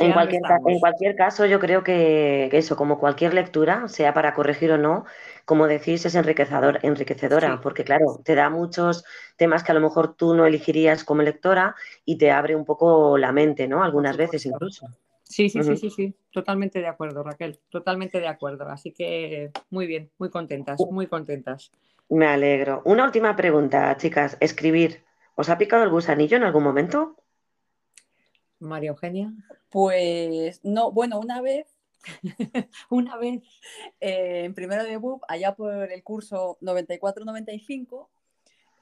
En 0.00 0.12
cualquier, 0.12 0.42
en 0.66 0.80
cualquier, 0.80 1.16
caso, 1.16 1.46
yo 1.46 1.60
creo 1.60 1.82
que, 1.84 2.48
eso, 2.52 2.76
como 2.76 2.98
cualquier 2.98 3.34
lectura, 3.34 3.88
sea 3.88 4.14
para 4.14 4.34
corregir 4.34 4.72
o 4.72 4.78
no, 4.78 5.04
como 5.46 5.68
decís, 5.68 6.04
es 6.04 6.14
enriquecedor, 6.16 6.80
enriquecedora, 6.82 7.60
porque 7.62 7.84
claro, 7.84 8.20
te 8.24 8.34
da 8.34 8.50
muchos 8.50 9.04
temas 9.36 9.62
que 9.62 9.70
a 9.70 9.76
lo 9.76 9.80
mejor 9.80 10.14
tú 10.16 10.34
no 10.34 10.44
elegirías 10.44 11.04
como 11.04 11.22
lectora 11.22 11.76
y 12.04 12.18
te 12.18 12.32
abre 12.32 12.56
un 12.56 12.64
poco 12.64 13.16
la 13.16 13.30
mente, 13.30 13.68
¿no? 13.68 13.84
Algunas 13.84 14.16
veces 14.16 14.44
incluso. 14.44 14.88
Sí, 15.22 15.48
sí, 15.48 15.62
sí, 15.62 15.76
sí, 15.76 15.90
sí, 15.90 16.14
totalmente 16.32 16.80
de 16.80 16.88
acuerdo, 16.88 17.22
Raquel, 17.22 17.60
totalmente 17.70 18.18
de 18.18 18.26
acuerdo. 18.26 18.68
Así 18.68 18.90
que 18.92 19.52
muy 19.70 19.86
bien, 19.86 20.10
muy 20.18 20.30
contentas, 20.30 20.80
muy 20.90 21.06
contentas. 21.06 21.70
Me 22.08 22.26
alegro. 22.26 22.82
Una 22.84 23.04
última 23.04 23.36
pregunta, 23.36 23.96
chicas. 23.96 24.36
Escribir, 24.40 25.04
¿os 25.36 25.48
ha 25.48 25.58
picado 25.58 25.84
el 25.84 25.90
gusanillo 25.90 26.36
en 26.36 26.42
algún 26.42 26.64
momento? 26.64 27.16
María 28.58 28.90
Eugenia. 28.90 29.32
Pues 29.70 30.60
no, 30.64 30.90
bueno, 30.90 31.20
una 31.20 31.40
vez 31.40 31.75
una 32.90 33.16
vez 33.16 33.42
eh, 34.00 34.44
en 34.44 34.54
primero 34.54 34.84
de 34.84 34.96
BUP, 34.96 35.22
allá 35.28 35.54
por 35.54 35.92
el 35.92 36.02
curso 36.02 36.58
94-95, 36.60 38.08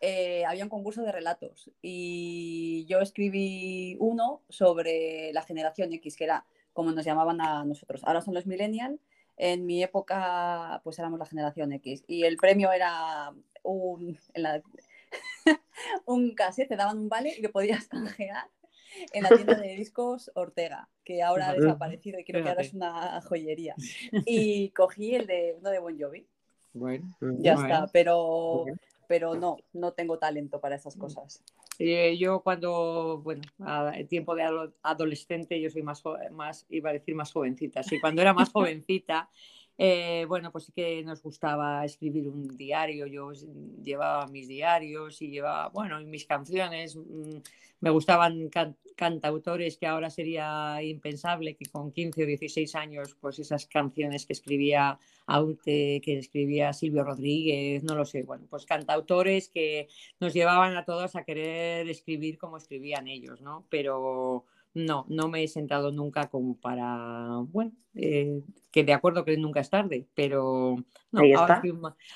eh, 0.01 0.45
había 0.45 0.65
un 0.65 0.71
concurso 0.71 1.03
de 1.03 1.13
relatos 1.13 1.71
y 1.81 2.85
yo 2.87 3.01
escribí 3.01 3.97
uno 4.01 4.43
sobre 4.49 5.33
la 5.33 5.43
generación 5.43 5.93
X, 5.95 6.17
que 6.17 6.25
era 6.25 6.45
como 6.75 6.93
nos 6.93 7.05
llamaban 7.05 7.41
a 7.41 7.65
nosotros. 7.65 8.03
Ahora 8.05 8.21
son 8.21 8.35
los 8.35 8.47
millennials. 8.47 9.01
En 9.37 9.67
mi 9.67 9.83
época, 9.83 10.81
pues 10.85 10.99
éramos 10.99 11.19
la 11.19 11.27
generación 11.27 11.73
X. 11.73 12.05
Y 12.07 12.25
el 12.25 12.37
premio 12.37 12.71
era 12.73 13.33
un, 13.63 14.19
un 16.07 16.35
cassette, 16.35 16.69
te 16.69 16.77
daban 16.77 16.99
un 16.99 17.09
vale 17.09 17.35
y 17.37 17.43
lo 17.43 17.51
podías 17.51 17.89
canjear 17.89 18.49
en 19.13 19.23
la 19.23 19.31
tienda 19.31 19.55
de 19.55 19.75
discos 19.77 20.31
Ortega, 20.35 20.89
que 21.05 21.23
ahora 21.23 21.51
ha 21.51 21.55
desaparecido 21.55 22.19
y 22.19 22.25
creo 22.25 22.43
que 22.43 22.49
ahora 22.49 22.63
es 22.63 22.75
una 22.75 23.21
joyería. 23.23 23.75
Y 24.27 24.71
cogí 24.71 25.15
el 25.15 25.27
de 25.27 25.57
uno 25.59 25.71
de 25.71 25.79
Bon 25.79 25.99
Jovi. 25.99 26.27
Bueno, 26.73 27.15
ya 27.21 27.55
está, 27.55 27.87
pero, 27.93 28.65
pero 29.07 29.35
no, 29.35 29.59
no 29.73 29.93
tengo 29.93 30.19
talento 30.19 30.61
para 30.61 30.75
esas 30.75 30.97
cosas. 30.97 31.43
Eh, 31.79 32.17
yo 32.19 32.41
cuando, 32.41 33.21
bueno, 33.23 33.43
el 33.95 34.09
tiempo 34.09 34.35
de 34.35 34.73
adolescente, 34.83 35.61
yo 35.61 35.71
soy 35.71 35.83
más, 35.83 36.03
más, 36.31 36.67
iba 36.69 36.91
a 36.91 36.93
decir 36.93 37.15
más 37.15 37.33
jovencita, 37.33 37.83
sí, 37.83 38.01
cuando 38.01 38.23
era 38.23 38.33
más 38.33 38.51
jovencita, 38.53 39.29
eh, 39.77 40.25
bueno, 40.29 40.53
pues 40.53 40.65
sí 40.65 40.73
que 40.73 41.03
nos 41.03 41.23
gustaba 41.23 41.85
escribir 41.85 42.29
un 42.29 42.57
diario, 42.57 43.07
yo 43.07 43.33
llevaba 43.83 44.27
mis 44.29 44.47
diarios 44.47 45.21
y 45.21 45.31
llevaba, 45.31 45.69
bueno, 45.71 46.01
mis 46.01 46.27
canciones, 46.27 46.97
mm, 46.97 47.39
me 47.81 47.91
gustaban 47.91 48.51
cantautores 48.97 49.77
que 49.77 49.87
ahora 49.87 50.09
sería 50.11 50.81
impensable 50.83 51.57
que 51.57 51.67
con 51.67 51.93
15 51.93 52.23
o 52.23 52.27
16 52.27 52.75
años, 52.77 53.17
pues 53.21 53.39
esas 53.41 53.67
canciones 53.67 54.27
que 54.27 54.33
escribía 54.33 54.99
Aute, 55.27 56.01
que 56.03 56.19
escribía 56.19 56.73
Silvio 56.73 57.05
Rodríguez, 57.05 57.83
no 57.83 57.95
lo 57.95 58.05
sé, 58.05 58.23
bueno, 58.23 58.47
pues 58.49 58.67
cantautores 58.67 59.49
que 59.49 59.89
nos 60.21 60.33
llevaban 60.33 60.77
a 60.77 60.85
todos 60.85 61.17
a 61.17 61.25
querer 61.25 61.89
escribir 61.91 62.39
como 62.39 62.57
escribían 62.57 63.09
ellos, 63.09 63.41
¿no? 63.43 63.67
Pero 63.69 64.47
no, 64.75 65.07
no 65.09 65.29
me 65.29 65.45
he 65.45 65.49
sentado 65.49 65.93
nunca 65.93 66.29
como 66.29 66.57
para, 66.57 67.39
bueno, 67.49 67.73
eh, 67.95 68.43
que 68.73 68.83
de 68.83 68.93
acuerdo 68.93 69.25
que 69.25 69.37
nunca 69.37 69.61
es 69.61 69.71
tarde, 69.71 70.09
pero 70.15 70.77
no, 71.13 71.21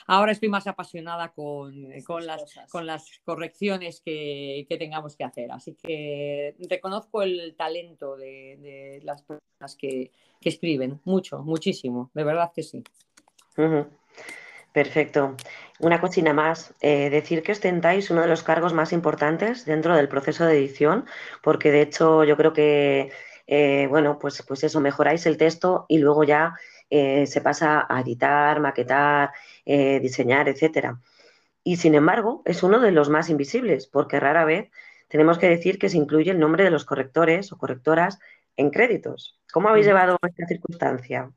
ahora 0.06 0.32
estoy, 0.32 0.48
más, 0.48 0.66
apasionada 0.66 1.32
con, 1.32 1.86
con, 2.04 2.26
las, 2.26 2.42
con 2.70 2.84
las, 2.84 3.20
correcciones 3.24 4.00
que, 4.00 4.66
tengamos 4.76 5.16
que 5.16 5.24
hacer. 5.24 5.52
Así 5.52 5.74
que 5.74 6.56
reconozco 6.68 7.22
el 7.22 7.54
talento 7.56 8.16
de, 8.16 9.00
las 9.04 9.22
personas 9.22 9.76
que, 9.78 10.10
escriben, 10.40 11.00
mucho, 11.04 11.42
muchísimo, 11.42 12.10
de 12.14 12.24
verdad 12.24 12.50
que 12.54 12.62
sí. 12.62 12.82
Perfecto. 14.72 15.36
Una 15.80 16.00
cocina 16.00 16.32
más. 16.32 16.74
Eh, 16.80 17.10
decir 17.10 17.42
que 17.42 17.52
ostentáis 17.52 18.10
uno 18.10 18.22
de 18.22 18.28
los 18.28 18.42
cargos 18.42 18.72
más 18.74 18.92
importantes 18.92 19.64
dentro 19.64 19.96
del 19.96 20.08
proceso 20.08 20.44
de 20.44 20.58
edición, 20.58 21.06
porque 21.42 21.70
de 21.72 21.82
hecho 21.82 22.24
yo 22.24 22.36
creo 22.36 22.52
que, 22.52 23.10
eh, 23.46 23.86
bueno, 23.88 24.18
pues, 24.18 24.42
pues 24.46 24.64
eso, 24.64 24.80
mejoráis 24.80 25.26
el 25.26 25.36
texto 25.36 25.86
y 25.88 25.98
luego 25.98 26.24
ya 26.24 26.54
eh, 26.90 27.26
se 27.26 27.40
pasa 27.40 27.86
a 27.88 28.00
editar, 28.00 28.60
maquetar, 28.60 29.32
diseñar, 29.64 30.48
etcétera. 30.48 31.00
Y 31.62 31.76
sin 31.76 31.94
embargo, 31.94 32.42
es 32.46 32.62
uno 32.62 32.80
de 32.80 32.92
los 32.92 33.10
más 33.10 33.28
invisibles, 33.28 33.86
porque 33.86 34.20
rara 34.20 34.44
vez 34.44 34.70
tenemos 35.08 35.38
que 35.38 35.48
decir 35.48 35.78
que 35.78 35.88
se 35.88 35.98
incluye 35.98 36.30
el 36.30 36.38
nombre 36.38 36.64
de 36.64 36.70
los 36.70 36.84
correctores 36.84 37.52
o 37.52 37.58
correctoras 37.58 38.18
en 38.56 38.70
créditos. 38.70 39.38
¿Cómo 39.52 39.68
habéis 39.68 39.86
mm. 39.86 39.88
llevado 39.88 40.18
esta 40.26 40.46
circunstancia? 40.46 41.30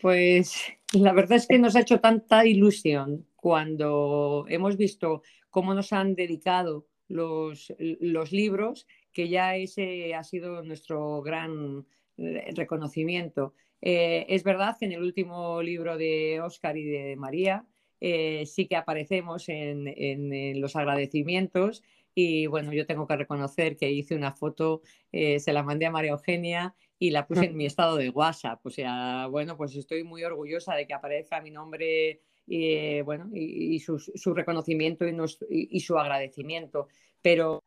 Pues 0.00 0.72
la 0.92 1.12
verdad 1.12 1.38
es 1.38 1.46
que 1.46 1.58
nos 1.58 1.76
ha 1.76 1.80
hecho 1.80 2.00
tanta 2.00 2.46
ilusión 2.46 3.26
cuando 3.36 4.44
hemos 4.48 4.76
visto 4.76 5.22
cómo 5.50 5.74
nos 5.74 5.92
han 5.92 6.14
dedicado 6.14 6.86
los, 7.08 7.72
los 7.78 8.32
libros, 8.32 8.86
que 9.12 9.28
ya 9.28 9.56
ese 9.56 10.14
ha 10.14 10.24
sido 10.24 10.62
nuestro 10.62 11.22
gran 11.22 11.86
eh, 12.16 12.52
reconocimiento. 12.54 13.54
Eh, 13.80 14.26
es 14.28 14.44
verdad 14.44 14.76
que 14.78 14.86
en 14.86 14.92
el 14.92 15.02
último 15.02 15.62
libro 15.62 15.96
de 15.96 16.40
Oscar 16.40 16.76
y 16.76 16.84
de 16.84 17.16
María 17.16 17.66
eh, 18.00 18.44
sí 18.46 18.66
que 18.66 18.76
aparecemos 18.76 19.48
en, 19.48 19.88
en, 19.88 20.60
los 20.60 20.76
agradecimientos 20.76 21.82
y 22.14 22.46
bueno, 22.46 22.72
yo 22.72 22.86
tengo 22.86 23.06
que 23.06 23.16
reconocer 23.16 23.76
que 23.76 23.90
hice 23.90 24.14
una 24.14 24.32
foto, 24.32 24.82
se 25.12 25.52
la 25.52 25.62
mandé 25.62 25.86
a 25.86 25.90
María 25.90 26.10
Eugenia 26.10 26.74
y 27.02 27.10
la 27.10 27.26
puse 27.26 27.46
en 27.46 27.56
mi 27.56 27.66
estado 27.66 27.96
de 27.96 28.10
WhatsApp. 28.10 28.64
O 28.64 28.70
sea, 28.70 29.26
bueno, 29.26 29.56
pues 29.56 29.74
estoy 29.74 30.04
muy 30.04 30.22
orgullosa 30.22 30.76
de 30.76 30.86
que 30.86 30.94
aparezca 30.94 31.40
mi 31.40 31.50
nombre 31.50 32.20
y, 32.46 33.00
bueno, 33.00 33.28
y, 33.34 33.80
su, 33.80 33.98
reconocimiento 34.32 35.04
y, 35.50 35.80
su 35.80 35.98
agradecimiento. 35.98 36.86
Pero 37.20 37.64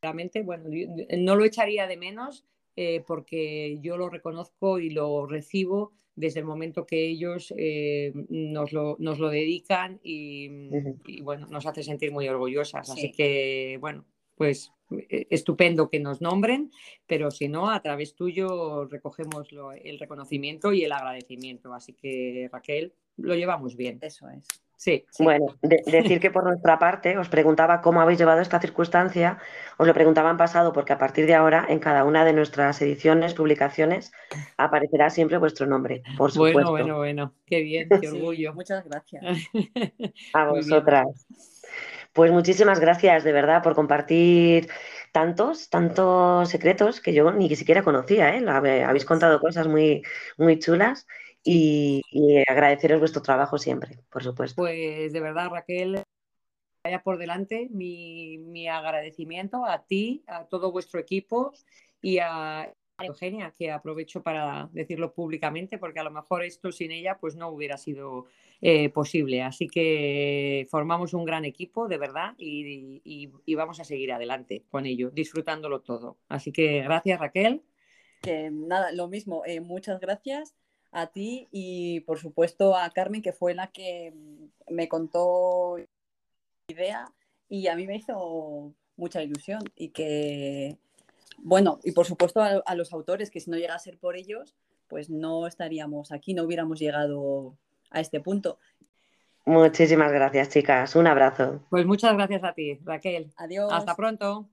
realmente, 0.00 0.42
bueno, 0.42 0.68
no 1.18 1.36
lo 1.36 1.44
echaría 1.44 1.86
de 1.86 1.96
menos 1.96 2.44
eh, 2.74 3.04
porque 3.06 3.78
yo 3.80 3.96
lo 3.96 4.08
reconozco 4.08 4.80
y 4.80 4.90
lo 4.90 5.24
recibo 5.26 5.92
desde 6.16 6.40
el 6.40 6.46
momento 6.46 6.84
que 6.84 7.06
ellos 7.06 7.54
eh, 7.56 8.12
nos, 8.28 8.72
lo, 8.72 8.96
nos, 8.98 9.20
lo, 9.20 9.28
dedican 9.28 10.00
y, 10.02 10.48
bueno, 11.20 11.46
nos 11.46 11.64
hace 11.64 11.84
sentir 11.84 12.10
muy 12.10 12.26
orgullosas. 12.26 12.90
Así 12.90 13.12
que, 13.12 13.78
bueno, 13.80 14.04
pues 14.34 14.72
eh, 14.90 15.26
estupendo 15.30 15.88
que 15.88 16.00
nos 16.00 16.20
nombren, 16.20 16.70
pero 17.06 17.30
si 17.30 17.48
no, 17.48 17.70
a 17.70 17.80
través 17.80 18.14
tuyo 18.14 18.86
recogemos 18.86 19.48
el 19.82 19.98
reconocimiento 19.98 20.72
y 20.72 20.84
el 20.84 20.92
agradecimiento. 20.92 21.74
Así 21.74 21.94
que, 21.94 22.48
Raquel, 22.52 22.94
lo 23.16 23.34
llevamos 23.34 23.76
bien. 23.76 23.98
Eso 24.02 24.28
es. 24.28 24.46
Sí, 24.82 25.04
Bueno, 25.20 25.46
decir 25.62 26.18
que 26.18 26.32
por 26.32 26.42
nuestra 26.42 26.76
parte 26.76 27.16
os 27.16 27.28
preguntaba 27.28 27.80
cómo 27.80 28.00
habéis 28.00 28.18
llevado 28.18 28.40
esta 28.40 28.60
circunstancia, 28.60 29.38
os 29.78 29.86
lo 29.86 29.94
preguntaba 29.94 30.28
en 30.28 30.36
pasado 30.36 30.72
porque 30.72 30.92
a 30.92 30.98
partir 30.98 31.24
de 31.26 31.36
ahora 31.36 31.64
en 31.68 31.78
cada 31.78 32.04
una 32.04 32.24
de 32.24 32.32
nuestras 32.32 32.82
ediciones, 32.82 33.32
publicaciones, 33.34 34.10
aparecerá 34.56 35.08
siempre 35.10 35.38
vuestro 35.38 35.66
nombre, 35.66 36.02
por 36.18 36.32
supuesto. 36.32 36.58
Bueno, 36.58 36.70
bueno, 36.72 36.96
bueno, 36.96 37.34
qué 37.46 37.60
bien, 37.60 37.88
qué 38.00 38.08
orgullo. 38.08 38.54
muchas 38.54 38.84
gracias. 38.84 39.22
A 40.34 40.46
vosotras. 40.46 41.28
Pues 42.12 42.30
muchísimas 42.30 42.78
gracias 42.78 43.24
de 43.24 43.32
verdad 43.32 43.62
por 43.62 43.74
compartir 43.74 44.68
tantos, 45.12 45.70
tantos 45.70 46.48
secretos 46.48 47.00
que 47.00 47.14
yo 47.14 47.30
ni 47.32 47.54
siquiera 47.56 47.82
conocía. 47.82 48.36
¿eh? 48.36 48.44
Habéis 48.48 49.04
contado 49.04 49.40
cosas 49.40 49.66
muy, 49.66 50.02
muy 50.36 50.58
chulas 50.58 51.06
y, 51.42 52.02
agradeceros 52.48 53.00
vuestro 53.00 53.22
trabajo 53.22 53.58
siempre, 53.58 53.98
por 54.10 54.22
supuesto. 54.22 54.56
Pues 54.56 55.12
de 55.12 55.20
verdad, 55.20 55.48
Raquel, 55.50 56.02
vaya 56.84 57.02
por 57.02 57.18
delante 57.18 57.68
mi, 57.70 58.38
mi 58.38 58.68
agradecimiento 58.68 59.64
a 59.64 59.84
ti, 59.84 60.22
a 60.26 60.44
todo 60.44 60.70
vuestro 60.70 61.00
equipo 61.00 61.52
y 62.02 62.18
a 62.18 62.72
Eugenia, 63.04 63.54
que 63.56 63.70
aprovecho 63.70 64.22
para 64.22 64.68
decirlo 64.72 65.12
públicamente, 65.12 65.78
porque 65.78 66.00
a 66.00 66.04
lo 66.04 66.10
mejor 66.10 66.44
esto 66.44 66.72
sin 66.72 66.90
ella 66.90 67.18
pues 67.20 67.36
no 67.36 67.48
hubiera 67.48 67.76
sido 67.76 68.26
eh, 68.60 68.88
posible. 68.90 69.42
Así 69.42 69.68
que 69.68 70.66
formamos 70.70 71.14
un 71.14 71.24
gran 71.24 71.44
equipo, 71.44 71.88
de 71.88 71.98
verdad, 71.98 72.34
y, 72.38 73.28
vamos 73.54 73.80
a 73.80 73.84
seguir 73.84 74.12
adelante 74.12 74.64
con 74.70 74.86
ello, 74.86 75.10
disfrutándolo 75.10 75.80
todo. 75.80 76.18
Así 76.28 76.52
que 76.52 76.82
gracias, 76.82 77.20
Raquel. 77.20 77.62
Que 78.22 78.50
nada, 78.50 78.92
lo 78.92 79.08
mismo, 79.08 79.42
eh, 79.46 79.60
muchas 79.60 80.00
gracias 80.00 80.54
a 80.92 81.06
ti 81.08 81.48
y 81.50 82.00
por 82.00 82.18
supuesto 82.18 82.76
a 82.76 82.90
Carmen, 82.90 83.22
que 83.22 83.32
fue 83.32 83.54
la 83.54 83.68
que 83.68 84.12
me 84.68 84.88
contó 84.88 85.76
la 85.78 85.86
idea 86.68 87.12
y 87.48 87.66
a 87.66 87.76
mí 87.76 87.86
me 87.86 87.96
hizo 87.96 88.74
mucha 88.96 89.22
ilusión 89.22 89.62
y 89.74 89.88
que 89.88 90.78
bueno, 91.38 91.78
y 91.84 91.92
por 91.92 92.06
supuesto 92.06 92.40
a, 92.40 92.74
los 92.74 92.92
autores, 92.92 93.30
que 93.30 93.40
si 93.40 93.50
no 93.50 93.56
llega 93.56 93.74
a 93.74 93.78
ser 93.78 93.98
por 93.98 94.16
ellos, 94.16 94.56
pues 94.88 95.10
no 95.10 95.46
estaríamos 95.46 96.12
aquí, 96.12 96.34
no 96.34 96.44
hubiéramos 96.44 96.78
llegado 96.78 97.56
a 97.90 98.00
este 98.00 98.20
punto. 98.20 98.58
Muchísimas 99.44 100.12
gracias, 100.12 100.50
chicas. 100.50 100.94
Un 100.94 101.06
abrazo. 101.06 101.60
Pues 101.68 101.84
muchas 101.84 102.14
gracias 102.14 102.44
a 102.44 102.52
ti, 102.52 102.78
Raquel. 102.84 103.32
Adiós. 103.36 103.72
Hasta 103.72 103.96
pronto. 103.96 104.48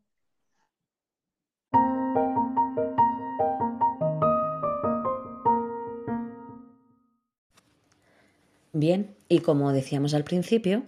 Bien, 8.72 9.15
y 9.28 9.39
como 9.39 9.74
decíamos 9.74 10.13
al 10.13 10.24
principio, 10.24 10.84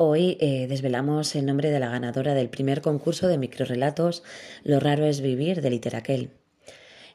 Hoy 0.00 0.36
eh, 0.38 0.68
desvelamos 0.68 1.34
el 1.34 1.44
nombre 1.44 1.72
de 1.72 1.80
la 1.80 1.88
ganadora 1.88 2.32
del 2.34 2.48
primer 2.48 2.82
concurso 2.82 3.26
de 3.26 3.36
microrelatos 3.36 4.22
Lo 4.62 4.78
raro 4.78 5.04
es 5.06 5.20
vivir 5.20 5.60
de 5.60 5.70
Literaquel. 5.70 6.30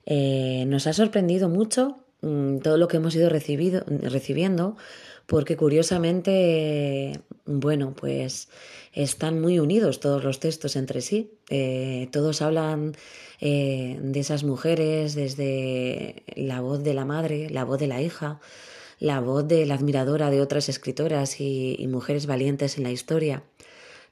Eh, 0.06 0.66
nos 0.68 0.86
ha 0.88 0.92
sorprendido 0.92 1.48
mucho 1.48 2.00
mm, 2.20 2.58
todo 2.58 2.78
lo 2.78 2.90
que 2.90 2.98
hemos 2.98 3.16
ido 3.16 3.30
recibiendo 3.30 4.76
porque 5.28 5.56
curiosamente, 5.56 7.22
bueno, 7.46 7.94
pues 7.96 8.50
están 8.92 9.40
muy 9.40 9.60
unidos 9.60 10.02
todos 10.02 10.22
los 10.22 10.42
textos 10.42 10.76
entre 10.76 11.00
sí. 11.00 11.32
Eh, 11.50 12.10
todos 12.12 12.42
hablan 12.42 12.98
de 13.40 14.20
esas 14.20 14.44
mujeres 14.44 15.16
desde 15.16 16.24
la 16.36 16.60
voz 16.60 16.84
de 16.84 16.94
la 16.94 17.06
madre, 17.06 17.50
la 17.50 17.64
voz 17.64 17.80
de 17.80 17.88
la 17.88 18.02
hija, 18.02 18.42
la 19.00 19.20
voz 19.20 19.48
de 19.48 19.66
la 19.66 19.76
admiradora 19.76 20.30
de 20.30 20.42
otras 20.42 20.70
escritoras 20.70 21.40
y, 21.40 21.86
mujeres 21.88 22.26
valientes 22.26 22.78
en 22.78 22.84
la 22.84 22.92
historia, 22.92 23.44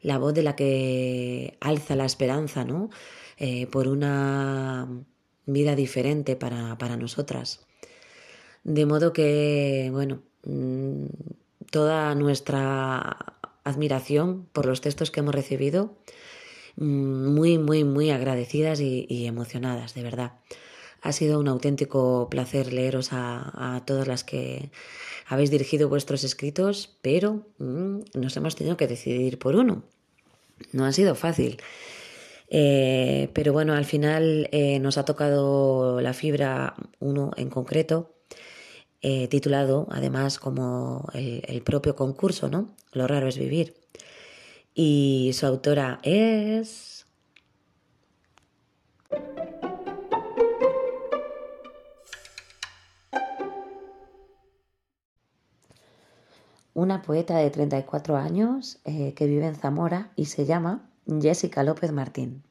la 0.02 0.18
voz 0.18 0.34
de 0.34 0.44
la 0.44 0.56
que 0.56 1.58
alza 1.62 1.96
la 1.96 2.06
esperanza, 2.06 2.66
¿no? 2.66 2.90
Eh, 3.38 3.68
por 3.68 3.88
una 3.88 4.88
vida 5.46 5.76
diferente 5.76 6.36
para, 6.36 6.78
para 6.78 6.98
nosotras. 6.98 7.66
De 8.64 8.86
modo 8.86 9.14
que, 9.14 9.90
bueno, 9.92 10.22
mm, 10.46 11.06
toda 11.72 12.14
nuestra 12.16 13.36
admiración 13.64 14.48
por 14.52 14.66
los 14.66 14.82
textos 14.82 15.12
que 15.12 15.22
hemos 15.22 15.34
recibido, 15.36 15.98
mm, 16.76 17.34
muy, 17.34 17.58
muy, 17.58 17.84
muy 17.84 18.12
agradecidas 18.12 18.80
y, 18.82 19.26
emocionadas, 19.26 19.94
de 19.94 20.04
verdad. 20.04 20.34
Ha 21.02 21.12
sido 21.12 21.40
un 21.40 21.48
auténtico 21.48 22.28
placer 22.30 22.72
leeros 22.72 23.10
a, 23.12 23.82
todas 23.86 24.08
las 24.08 24.24
que 24.24 24.72
habéis 25.28 25.50
dirigido 25.50 25.90
vuestros 25.90 26.24
escritos, 26.24 26.98
pero 27.02 27.48
mm, 27.58 28.02
nos 28.14 28.38
hemos 28.38 28.56
tenido 28.56 28.78
que 28.78 28.88
decidir 28.88 29.40
por 29.40 29.56
uno. 29.56 29.84
No 30.72 30.86
ha 30.86 30.92
sido 30.92 31.16
fácil. 31.16 31.58
Eh, 32.54 33.30
pero 33.34 33.54
bueno, 33.54 33.74
al 33.74 33.86
final 33.86 34.50
eh, 34.52 34.78
nos 34.80 34.98
ha 34.98 35.06
tocado 35.06 36.02
la 36.02 36.14
fibra 36.14 36.76
uno 37.00 37.32
en 37.38 37.50
concreto, 37.50 38.14
eh, 39.02 39.30
titulado 39.30 39.88
además 39.90 40.38
como 40.38 41.08
el, 41.14 41.62
propio 41.64 41.96
concurso, 41.96 42.50
¿no? 42.50 42.76
Lo 42.92 43.08
raro 43.08 43.28
es 43.28 43.38
vivir. 43.38 43.74
Y 44.76 45.32
su 45.34 45.46
autora 45.46 46.00
es... 46.04 46.91
Una 56.74 57.02
poeta 57.02 57.38
de 57.38 57.50
34 57.50 58.16
años 58.18 58.80
que 58.84 59.28
vive 59.28 59.46
en 59.46 59.56
Zamora 59.56 60.12
y 60.16 60.26
se 60.26 60.46
llama 60.46 60.90
Jessica 61.22 61.64
López 61.64 61.92
Martín. 61.92 62.44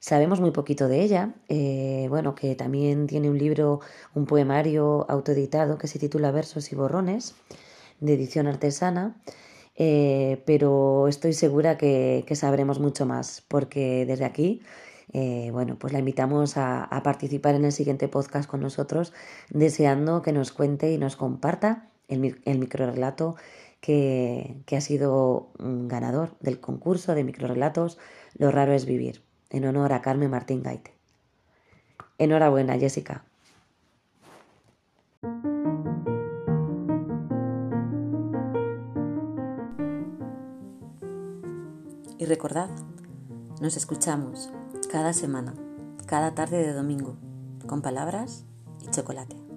Sabemos 0.00 0.40
muy 0.40 0.52
poquito 0.52 0.86
de 0.86 1.02
ella, 1.02 1.34
eh, 1.48 2.06
bueno, 2.08 2.36
que 2.36 2.54
también 2.54 3.08
tiene 3.08 3.30
un 3.30 3.36
libro, 3.36 3.80
un 4.14 4.26
poemario 4.26 5.04
autoeditado 5.10 5.76
que 5.76 5.88
se 5.88 5.98
titula 5.98 6.30
Versos 6.30 6.70
y 6.70 6.76
Borrones, 6.76 7.34
de 7.98 8.14
edición 8.14 8.46
artesana, 8.46 9.16
eh, 9.74 10.40
pero 10.46 11.08
estoy 11.08 11.32
segura 11.32 11.76
que, 11.78 12.24
sabremos 12.34 12.78
mucho 12.78 13.06
más, 13.06 13.42
porque 13.48 14.06
desde 14.06 14.24
aquí, 14.24 14.62
eh, 15.12 15.50
bueno, 15.52 15.76
pues 15.80 15.92
la 15.92 15.98
invitamos 15.98 16.56
a, 16.56 16.88
participar 17.02 17.56
en 17.56 17.64
el 17.64 17.72
siguiente 17.72 18.06
podcast 18.06 18.48
con 18.48 18.60
nosotros, 18.60 19.12
deseando 19.50 20.22
que 20.22 20.32
nos 20.32 20.52
cuente 20.52 20.92
y 20.92 20.98
nos 20.98 21.16
comparta 21.16 21.88
el, 22.08 22.40
el 22.44 22.58
microrelato 22.58 23.36
que, 23.80 24.56
que 24.66 24.76
ha 24.76 24.80
sido 24.80 25.50
ganador 25.58 26.36
del 26.40 26.60
concurso 26.60 27.14
de 27.14 27.24
microrelatos 27.24 27.98
Lo 28.34 28.50
raro 28.50 28.72
es 28.72 28.86
vivir 28.86 29.22
en 29.50 29.64
honor 29.64 29.92
a 29.92 30.02
Carmen 30.02 30.30
Martín 30.30 30.62
Gaite. 30.62 30.92
Enhorabuena, 32.18 32.78
Jessica. 32.78 33.24
Y 42.18 42.24
recordad, 42.24 42.68
nos 43.60 43.76
escuchamos 43.76 44.50
cada 44.90 45.12
semana, 45.12 45.54
cada 46.06 46.34
tarde 46.34 46.58
de 46.58 46.72
domingo, 46.72 47.16
con 47.66 47.80
palabras 47.80 48.44
y 48.82 48.90
chocolate. 48.90 49.47